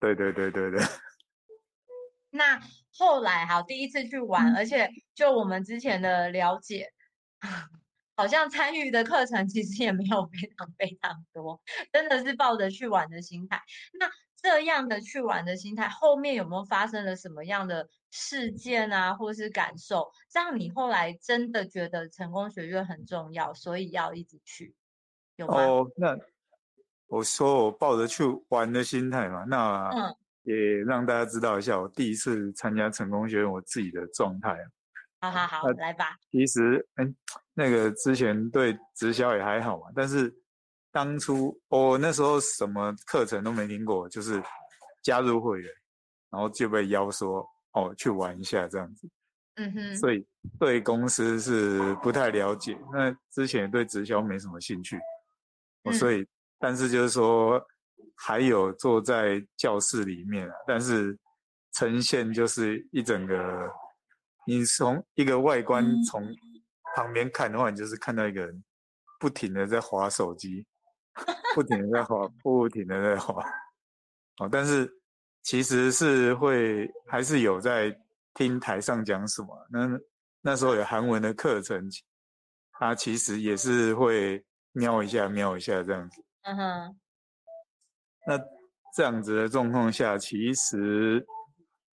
[0.00, 0.80] 对对对对对。
[2.30, 2.60] 那
[2.96, 6.92] 后来好，第一次去玩，而且就我们之前的了解，
[8.16, 11.60] 好像参与的课程其实也没有非常非常多，
[11.92, 13.62] 真的是抱着去玩的心态。
[13.98, 24.74] 那这样的去玩的心态，后面有没有发生了什么样的事件啊，或是感受，让你后来真的觉得成功学院很重要，所以要一直去？
[25.42, 25.54] 有吗？
[25.54, 26.16] 哦，那
[27.08, 30.16] 我说我抱着去玩的心态嘛，那嗯。
[30.44, 34.58] 也让大家知道一下，我第一次参加成功学院，我自己的状态。
[35.20, 36.16] 好好好，来吧。
[36.32, 37.14] 其实，嗯，
[37.54, 40.34] 那个之前对直销也还好嘛，但是
[40.90, 44.42] 当初我那时候什么课程都没听过，就是
[45.00, 45.70] 加入会员，
[46.28, 49.08] 然后就被邀说哦去玩一下这样子。
[49.54, 49.96] 嗯哼。
[49.96, 50.26] 所以
[50.58, 54.98] 对公司是不太了解，那之前对直销没什么兴趣。
[55.84, 55.92] 嗯。
[55.92, 56.26] 所以，
[56.58, 57.64] 但是就是说。
[58.24, 61.18] 还有坐在教室里面，但是
[61.72, 63.68] 呈现就是一整个，
[64.46, 66.22] 你从一个外观从
[66.94, 68.64] 旁边看的话，你就是看到一个人
[69.18, 70.64] 不停的在划手机，
[71.52, 73.42] 不停的在划，不停的在划。
[74.38, 74.88] 哦，但是
[75.42, 77.92] 其实是会还是有在
[78.34, 79.66] 听台上讲什么。
[79.68, 79.98] 那
[80.42, 81.90] 那时候有韩文的课程，
[82.72, 86.22] 他其实也是会瞄一下瞄一下这样子。
[86.42, 86.96] 嗯哼。
[88.26, 88.38] 那
[88.94, 91.26] 这样子的状况下，其实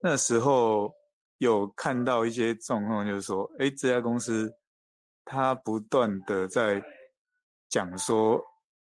[0.01, 0.93] 那时候
[1.39, 4.51] 有看到一些状况，就是说，哎，这家公司
[5.25, 6.81] 它不断的在
[7.69, 8.39] 讲说，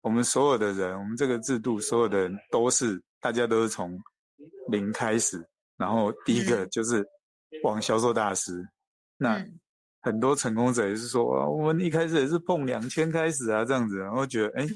[0.01, 3.99] 我们所有的人，我们这个制度，所有的人都是大家都是从
[4.69, 5.45] 零开始，
[5.77, 7.05] 然后第一个就是
[7.63, 8.65] 往销售大师。
[9.17, 9.45] 那
[10.05, 14.67] 很多成功者也是说，啊，我们一开始也是碰两千开始啊，这样子，然后觉得，哎，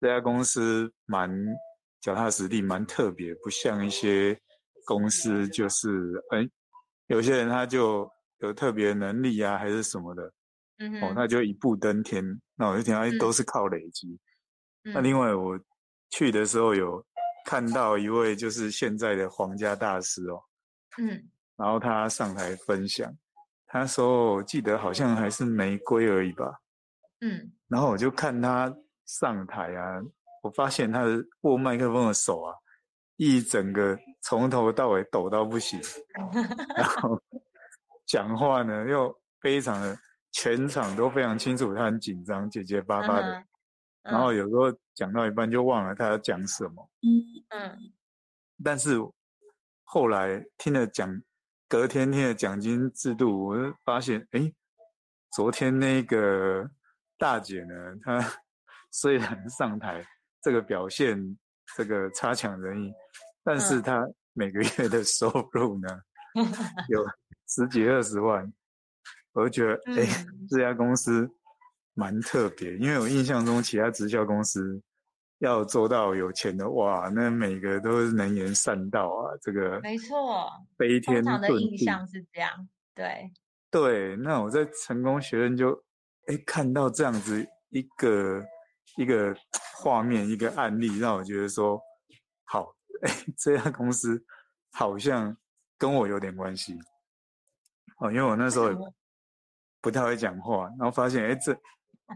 [0.00, 1.30] 这家公司蛮。
[2.00, 4.38] 脚踏实地蛮特别，不像一些
[4.84, 6.46] 公司，就是哎，
[7.06, 8.06] 有些人他就
[8.40, 10.30] 有特别能力啊，还是什么的，
[10.80, 12.22] 嗯，哦，他就一步登天。
[12.56, 14.20] 那我就听到，哎，都是靠累积。
[14.84, 14.92] 嗯。
[14.92, 15.58] 那另外我
[16.10, 17.02] 去的时候有
[17.46, 20.38] 看到一位就是现在的皇家大师哦，
[20.98, 21.08] 嗯，
[21.56, 23.10] 然后他上台分享，
[23.74, 26.60] 他说我记得好像还是玫瑰而已吧，
[27.22, 28.72] 嗯，然后我就看他
[29.04, 30.00] 上台啊。
[30.44, 32.54] 我发现他的握麦克风的手啊，
[33.16, 35.80] 一整个从头到尾抖到不行，
[36.76, 37.20] 然后
[38.06, 39.98] 讲话呢又非常的
[40.30, 43.44] 全场都非常清楚，他很紧张，结结巴巴的，
[44.02, 46.88] 然后有时候讲到一半就忘了他要讲什么。
[47.02, 47.92] 嗯，
[48.62, 49.00] 但是
[49.82, 51.20] 后来听了讲，
[51.68, 54.52] 隔天天的奖金制度，我就发现，哎，
[55.32, 56.68] 昨天那个
[57.18, 58.20] 大姐呢，她
[58.90, 60.04] 虽然上台。
[60.42, 61.38] 这个表现，
[61.74, 62.92] 这个差强人意，
[63.42, 65.88] 但是她每个月的收入呢，
[66.34, 66.44] 嗯、
[66.90, 67.02] 有
[67.48, 68.52] 十几二十万，
[69.32, 71.26] 我就觉得，哎、嗯，这家公司
[71.94, 74.82] 蛮特别，因为我印象中其他直销公司
[75.44, 83.30] 要做到有钱的，哇，那每个都是能言善道啊，这个没错，飞天遁地，的印象是这样，对，
[83.70, 85.72] 对，那我在成功学院就，
[86.26, 88.44] 哎，看到这样子一个。
[88.96, 89.34] 一个
[89.76, 91.80] 画面，一个案例，让我觉得说，
[92.44, 92.72] 好，
[93.02, 94.24] 哎，这家公司
[94.70, 95.36] 好像
[95.76, 96.78] 跟我有点关系。
[97.98, 98.78] 哦，因为我那时候也
[99.80, 101.58] 不太会讲话，然后发现，哎，这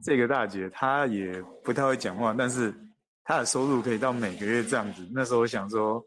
[0.05, 2.73] 这个大姐她也不太会讲话，但是
[3.29, 5.07] 她的收入可以到每个月这样子。
[5.13, 6.03] 那时候我想说，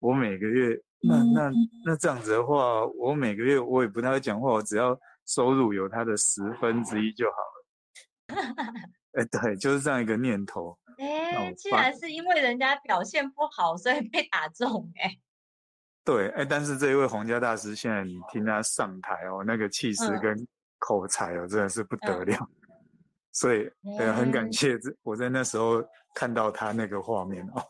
[0.00, 1.50] 我每个月，那那
[1.86, 4.94] 那这样子的话，我每个月我也不太会讲话，我只要
[5.24, 8.36] 收入有他的十分之一就好了。
[9.18, 10.78] 哎，对，就是这样一个念头。
[10.98, 14.92] 哎，竟然是因为人家表现不好，所以被打中。
[14.96, 15.10] 哎，
[16.04, 20.36] 对，哎，但是这一位皇家大师，现在你听他上台哦，那个气势跟
[20.78, 22.36] 口才哦，嗯、真的是不得了。
[22.36, 22.48] 嗯、
[23.32, 23.66] 所以，
[23.98, 25.82] 呃，很感谢这我在那时候
[26.14, 27.62] 看到他那个画面哦，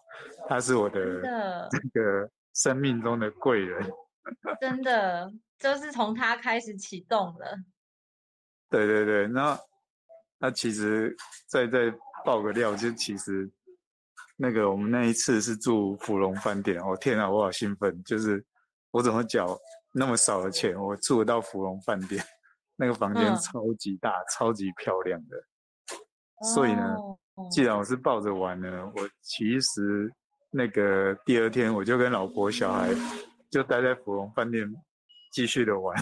[0.48, 1.00] 他是我的
[1.70, 3.90] 这个生命中的贵人。
[4.60, 7.56] 真的，就是从他开始启动了。
[8.68, 9.58] 对对对，那。
[10.44, 11.16] 那其实
[11.46, 11.88] 再再
[12.24, 13.48] 爆个料，就其实
[14.36, 18.02] 那个我们那一次是住芙蓉饭店，哦天啊，我好兴奋！
[18.02, 18.44] 就是
[18.90, 19.56] 我怎么缴
[19.92, 22.20] 那么少的钱，我住得到芙蓉饭店，
[22.74, 25.36] 那个房间超级大，嗯、超级漂亮的。
[26.52, 26.96] 所以呢，
[27.50, 30.12] 既然我是抱着玩呢，我其实
[30.50, 32.90] 那个第二天我就跟老婆小孩
[33.50, 34.70] 就待在芙蓉饭店
[35.32, 35.96] 继续的玩，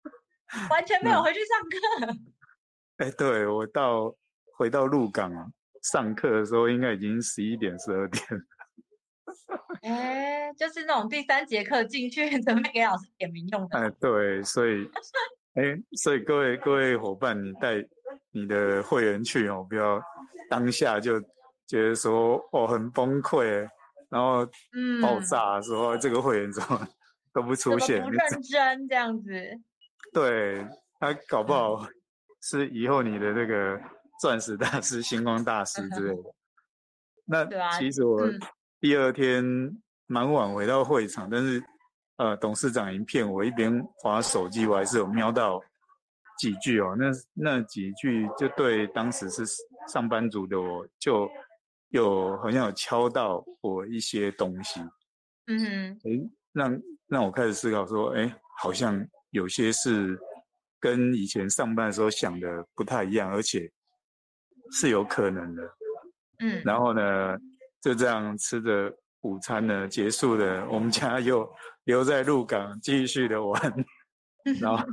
[0.70, 1.60] 完全没有回去上
[2.08, 2.18] 课。
[2.98, 4.14] 哎，对，我到
[4.56, 5.30] 回到鹿港
[5.82, 8.40] 上课的时候，应该已经十一点、十二点了。
[9.82, 13.78] 哎，就是那种第三节课进去准备给老师点名用的。
[13.78, 14.90] 哎，对，所以，
[15.54, 17.76] 哎，所以各位各位伙伴，你带
[18.36, 20.00] 你的会员去哦，不要
[20.50, 21.18] 当下就
[21.66, 23.44] 觉得说哦很崩溃，
[24.10, 24.44] 然后
[25.00, 26.86] 爆炸说、嗯、这个会员怎么
[27.32, 29.32] 都不出现，不认真这样子。
[30.12, 30.66] 对，
[31.00, 31.86] 他搞不好
[32.42, 33.80] 是以后你的那个
[34.20, 36.30] 钻石大师、星光大师之类的。
[37.24, 38.20] 那其实我。
[38.78, 39.42] 第二天
[40.06, 41.60] 蛮晚回到会场，但是
[42.18, 45.60] 呃，董事长一骗我，一边划手机，我还是有瞄到
[46.38, 46.96] 几句哦。
[46.98, 49.44] 那那几句就对当时是
[49.88, 51.28] 上班族的我，就
[51.88, 54.80] 有好像有敲到我一些东西。
[55.46, 60.18] 嗯哼，诶，让让我开始思考说，诶，好像有些事
[60.80, 63.70] 跟以前上班的时候想的不太一样，而且
[64.72, 65.62] 是有可能的。
[66.40, 67.36] 嗯，然后呢？
[67.82, 70.66] 就这样吃着午餐呢，结束了。
[70.68, 71.48] 我们家又
[71.84, 73.60] 留在鹿港继续的玩，
[74.60, 74.84] 然后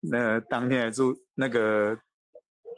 [0.00, 1.96] 那当天还住那个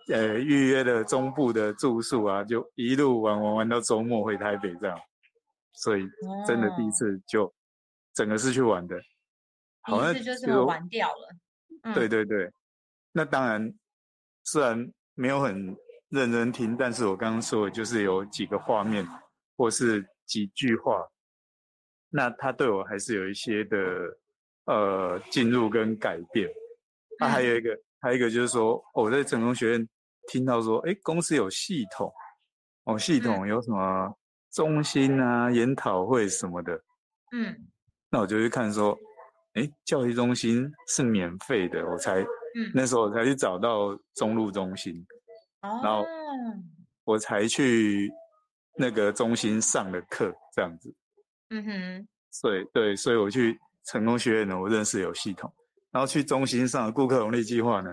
[0.09, 4.99] 呃预约的中部的住宿啊，就一路玩玩玩到周末回台北这样。
[5.75, 6.07] 所以
[6.47, 7.53] 真的第一次就
[8.14, 9.01] 整个是去玩的，
[9.83, 11.95] 好像就是玩掉了。
[11.95, 12.51] 对对对，
[13.12, 13.73] 那当然
[14.45, 15.77] 虽然没有很
[16.11, 19.07] 认真听，但是我刚刚说的就是有几个画面。
[19.55, 21.07] 或是几句话，
[22.09, 23.79] 那他对我还是有一些的
[24.64, 26.49] 呃进入跟改变。
[27.19, 29.89] 他、 啊、还有一个，还有一个就是说，我在成功学院
[30.29, 32.13] 听到说，哎，公司有系统，
[32.85, 34.15] 哦，系统有什么
[34.53, 36.73] 中心啊、研讨会什么的。
[37.33, 37.55] 嗯，
[38.11, 38.99] 那我就去看说，
[39.55, 44.95] 哎，教育中心是免费的，我才，嗯，那时候我才去找到中路中心，
[45.63, 46.05] 哦，然后
[47.05, 48.11] 我才去。
[48.75, 50.91] 那个中心上的课这样子，
[51.51, 55.53] 嗯哼，所以对，所以我去成功学院呢，我认识有系统，
[55.93, 57.90] 然后去中心上的顾客红利计划呢，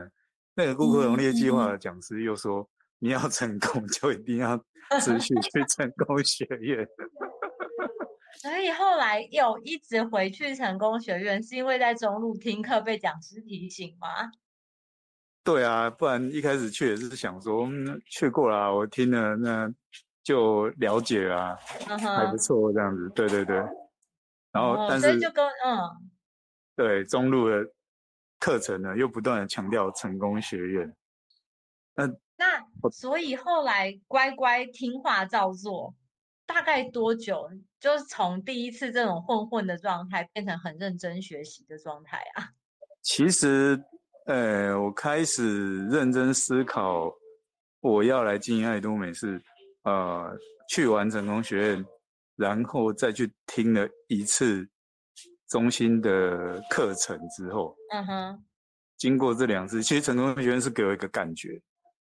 [0.56, 2.68] 那个顾客红利计划的讲师又说，嗯、
[3.00, 4.58] 你要成功就一定要
[5.00, 6.88] 持续 去成功学院，
[8.42, 14.08] 所以后来又一直回去成功学院，是因为在中路听课被讲师提醒吗？
[15.44, 19.72] 对啊，不然一开始去也是想说，嗯、去过了，我听了那。
[20.22, 22.18] 就了解啊，uh huh.
[22.18, 23.56] 还不错这样子，对对对。
[24.52, 25.80] 然后，但是、oh, 就跟嗯，
[26.76, 27.66] 对中路的
[28.40, 30.96] 课程呢，又不断的强调成功学院。
[31.96, 35.94] 那那所以后来乖乖听话照做，
[36.46, 37.50] 大概多久？
[37.80, 42.50] 就是从第一次这种混混的状态，变成很认真学习的状态啊？
[43.04, 43.82] 其实，
[44.26, 47.14] 呃，我开始认真思考，
[47.82, 49.42] 我要来经营爱多美是。
[49.84, 50.38] 呃，
[50.68, 51.86] 去完成功学院，
[52.36, 54.70] 然后再去听了一次
[55.50, 58.44] 中心的课程之后，嗯哼，
[58.98, 61.60] 经过这两次，其实成功学院是给我一个感觉，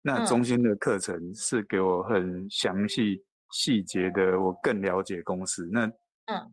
[0.03, 5.67] 那中心的课程是给我很详细细节的，我更了解公司。
[5.73, 5.87] 那
[6.27, 6.53] 嗯，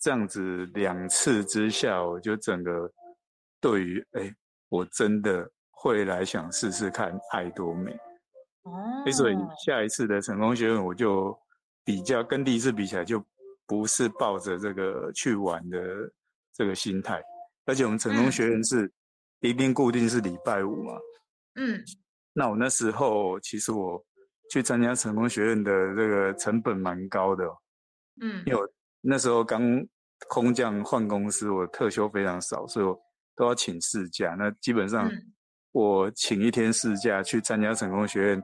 [0.00, 2.90] 这样子两次之下，我就整个
[3.60, 4.34] 对于哎，
[4.70, 7.92] 我真的会来想试试看爱多美。
[8.62, 11.38] 哦，所以下一次的成功学院，我就
[11.84, 13.22] 比较跟第一次比起来，就
[13.66, 15.78] 不是抱着这个去玩的
[16.54, 17.22] 这个心态，
[17.66, 18.92] 而且我们成功学院是
[19.40, 20.92] 一定固定是礼拜五嘛。
[21.54, 21.82] 嗯，
[22.32, 24.02] 那我那时候其实我
[24.50, 27.44] 去参加成功学院的这个成本蛮高的，
[28.20, 28.68] 嗯，因为我
[29.00, 29.62] 那时候刚
[30.28, 32.98] 空降换公司，我特休非常少，所以我
[33.36, 34.34] 都要请事假。
[34.38, 35.10] 那基本上
[35.72, 38.42] 我请一天事假去参加成功学院。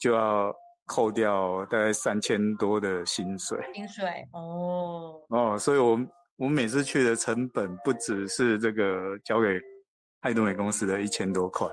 [0.00, 0.54] 就要
[0.86, 3.58] 扣掉大概三千多的薪水。
[3.74, 5.98] 薪水哦哦，所以我
[6.38, 9.60] 我每次去的成本不只是这个交给
[10.20, 11.68] 爱多美公司的一千多块，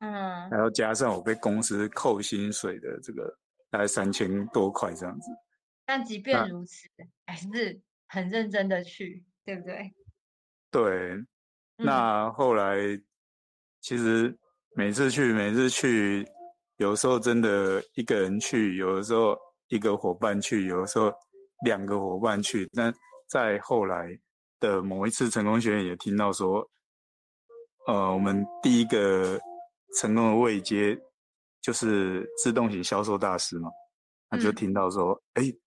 [0.00, 3.32] 嗯，还要加上我被公司扣薪水的这个
[3.70, 5.30] 大概三千多块这样子。
[5.84, 9.94] 但即便如此，那还是很认真的去，对不对？
[10.70, 11.24] 对，
[11.76, 13.04] 那后来、嗯、
[13.80, 14.36] 其实
[14.74, 16.26] 每次去，每次去。
[16.78, 19.34] 有时候真的一个人去，有的时候
[19.68, 21.10] 一个伙伴去，有的时候
[21.64, 22.68] 两个伙伴去。
[22.74, 22.92] 但
[23.28, 24.18] 在后来
[24.60, 26.68] 的某一次成功学院也听到说，
[27.86, 29.38] 呃，我们第一个
[29.98, 30.98] 成功的位阶
[31.60, 33.68] 就是自动型销售大师嘛，
[34.28, 35.58] 他就听到说，哎、嗯，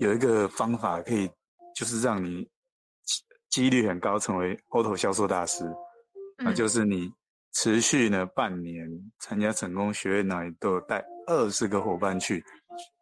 [0.00, 1.30] 有一个方法可以，
[1.74, 2.48] 就是让你
[3.50, 5.64] 几率很高成为 auto 销售大师，
[6.38, 7.12] 那就是你
[7.52, 8.88] 持续呢半年
[9.20, 12.42] 参加成功学院，那里都有带二十个伙伴去，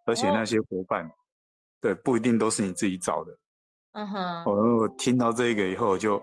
[0.06, 1.10] 而且那些伙伴，哦、
[1.80, 3.38] 对，不一定都是你自己找的。
[3.93, 6.22] 嗯哼，我我听到这个以后就，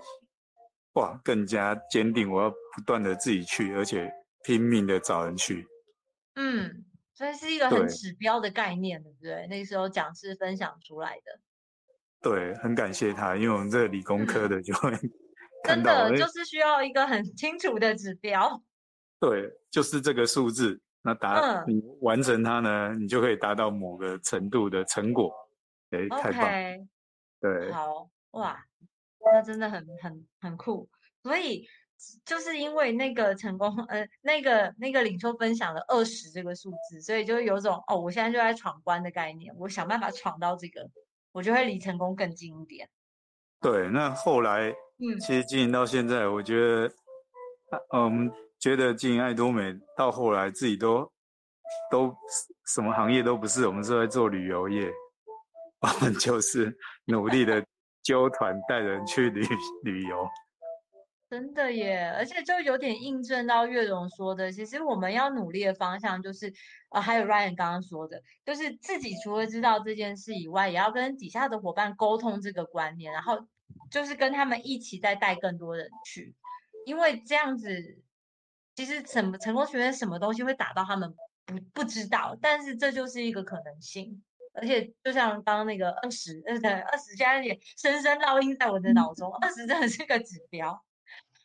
[0.94, 4.10] 哇，更加坚定，我要不断的自己去，而且
[4.44, 5.68] 拼命的找人去。
[6.36, 9.48] 嗯，所以是一个很指标的概念，对，对不对？
[9.48, 11.40] 那个时候讲师分享出来的。
[12.22, 15.02] 对，很感谢他，因为我们这个理工科的就会、 嗯、
[15.66, 18.64] 真的就是需要一个很清楚的指标。
[19.20, 25.32] 对，就是这个数字，那达、嗯、你完成它呢，你就可以达到某个程度的成果。
[25.92, 26.88] 哎、欸，太棒！Okay.
[27.54, 28.64] 对，好哇，
[29.20, 30.90] 那真的很很很酷。
[31.24, 31.68] 所以
[32.26, 40.90] 就是因为那个成功，呃，那个那个领袖分享了二十这个数字，所以就有种哦，我现在就在闯关的概念，我想办法闯到这个。
[41.34, 42.90] 我就会离成功更近一点。
[43.62, 46.88] 对，那后来，嗯，其实经营到现在，我觉得，
[47.94, 51.08] 嗯，我们觉得经营爱多美到后来自己都
[51.92, 52.12] 都
[52.74, 54.92] 什么行业都不是，我们是在做旅游业，
[55.80, 57.64] 我们就是努力的
[58.04, 59.48] 揪团带人去旅
[59.84, 60.28] 旅游。
[61.30, 66.54] 真的耶，而且就有点印证到月荣说的，其实我们要努力的方向就是，
[66.90, 73.46] 呃，还有 Ryan 刚刚说的，就是自己除了知道这件事以外，也要跟底下的伙伴沟通这个观念，然后
[73.92, 76.34] 就是跟他们一起再带更多人去，
[76.86, 78.00] 因为这样子，
[78.74, 81.14] 其实什么成功学院什么东西会打到他们
[81.46, 84.24] 不不知道，但是这就是一个可能性，
[84.60, 90.84] 而且就像刚刚那个二十，呃，对，二十现在也深深烙印在我的脑中，二十真的是个指标。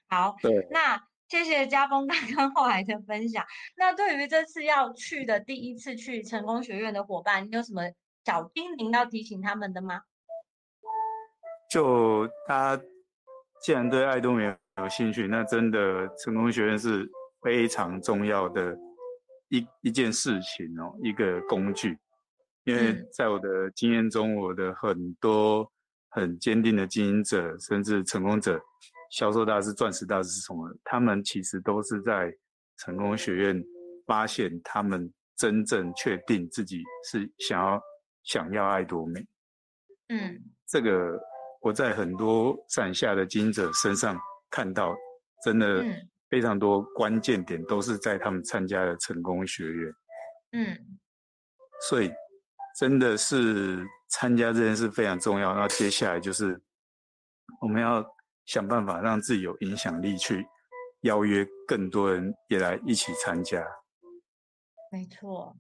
[0.09, 3.45] 好，对，那谢谢家峰刚刚后来的分享。
[3.77, 7.83] 那对于这次要去的第一次去成功学院的伙伴，你有什么
[8.25, 10.03] 小叮咛要提醒他们的吗？
[11.71, 12.85] 就大家
[13.63, 14.45] 既然对爱多美
[14.77, 17.09] 有兴趣，那真的成功学院是
[17.43, 18.77] 非常重要的
[19.49, 21.99] 一一件事情哦，一个工具。
[22.65, 25.71] 因为在我的经验中，我的很多
[26.11, 28.61] 很坚定的经营者，甚至成功者。
[29.11, 30.75] 销售大师、钻石大师是什么？
[30.85, 32.33] 他们其实都是在
[32.79, 33.63] 成功学院
[34.07, 37.79] 发现，他们真正确定自己是想要
[38.23, 39.21] 想要爱多美。
[40.09, 41.21] 嗯，这个
[41.61, 44.19] 我在很多伞下的经营者身上
[44.51, 44.97] 看到，
[45.45, 45.85] 真的
[46.31, 49.93] 非常多关键点都是在他们参加了成功学院。
[50.53, 50.79] 嗯，
[51.91, 52.11] 所以
[52.79, 55.55] 真的是参加这件事非常重要。
[55.55, 56.61] 那接下来就是
[57.61, 58.05] 我们要。
[58.45, 60.45] 想办法让自己有影响力，去
[61.03, 63.65] 邀约更多人也来一起参加。
[64.91, 65.57] 没错，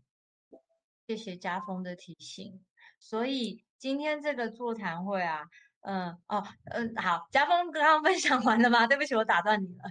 [1.06, 2.60] 谢谢家峰的提醒。
[2.98, 5.44] 所以今天这个座谈会啊，
[5.82, 8.84] 嗯，哦，嗯，好，家峰刚刚分享完了吗？
[8.88, 9.84] 对不起，我打断你了。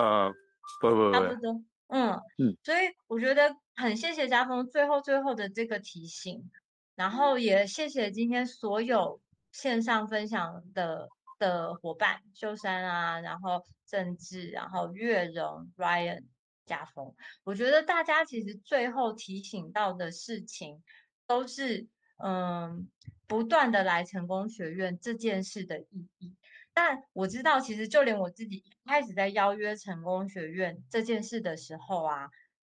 [0.00, 0.32] 呃，
[0.80, 1.60] 不不不，差不多。
[1.88, 6.50] 嗯嗯，所以我觉得很谢谢家峰最后最后的这个提醒，
[6.94, 9.20] 然后也谢谢今天所有
[9.52, 11.08] 线上分享的。
[11.38, 16.24] 的伙伴秀山啊，然后郑智，然后月荣、Ryan、
[16.64, 17.14] 家峰，
[17.44, 20.82] 我觉得大家其实最后提醒到的事情，
[21.26, 22.88] 都是嗯，
[23.26, 26.34] 不断的来成功学院这件事的意义。
[26.76, 32.28] 但我知道，其实就连我自己一开始在邀约成功学院这件事的时候啊。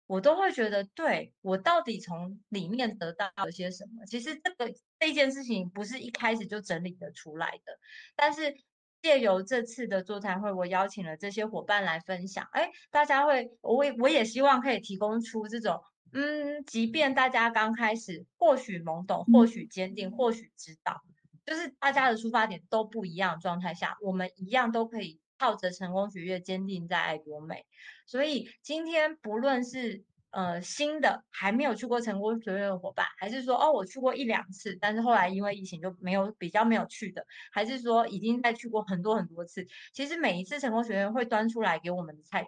[0.08, 4.06] 我都会觉得，对，我到底从里面得到了些什么？
[4.06, 7.76] 其实这个这件事情不是一开始就整理得出来的。
[8.14, 8.54] 但是
[9.02, 15.82] 借由这次的座谈会，我邀请了这些伙伴来分享，哎，大家会，我也我也希望可以提供出这种，
[16.12, 21.02] 嗯，即便大家刚开始或许懵懂，或许坚定，或许知道，
[21.46, 25.20] 就是大家的出发点都不一样状态下，我们一样都可以。
[25.38, 27.66] 靠着成功学院坚定在爱多美，
[28.06, 37.22] 所以今天不论是呃新的还没有去过成功学院的伙伴，还是说哦我去过一两次，但是后来因为疫情就没有比较没有去的，
[37.52, 42.46] 还是说已经在去过很多很多次，其实每一次成功学院会端出来给我们的菜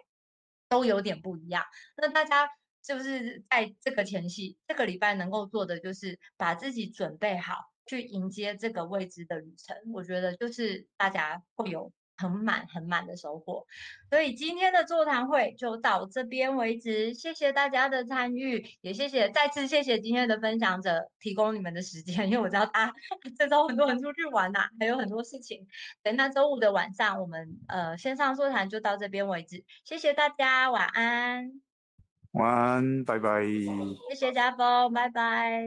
[0.67, 1.63] 都有点不一样。
[1.95, 2.49] 那大家
[2.83, 9.75] 是不是在这个前夕，这个礼拜能够做的就是把自己准备好去迎接这个未知的旅程？
[9.93, 11.91] 我觉得就是大家会有。
[12.21, 13.65] 很满很满的收获，
[14.09, 17.13] 所以今天的座谈会就到这边为止。
[17.13, 22.93] 谢谢大家的参与，也谢谢再次谢谢今天的分享者提供你们的时间，因为我知道大家
[23.37, 25.65] 这周很多人出去玩呐、啊，还有很多事情。
[26.03, 29.63] 等到周五的晚上，我们呃线上座谈就到这边为止。
[29.85, 31.61] 谢谢大家，晚安。
[32.33, 33.45] 晚安，拜拜。
[34.09, 35.63] 谢谢家峰，拜拜。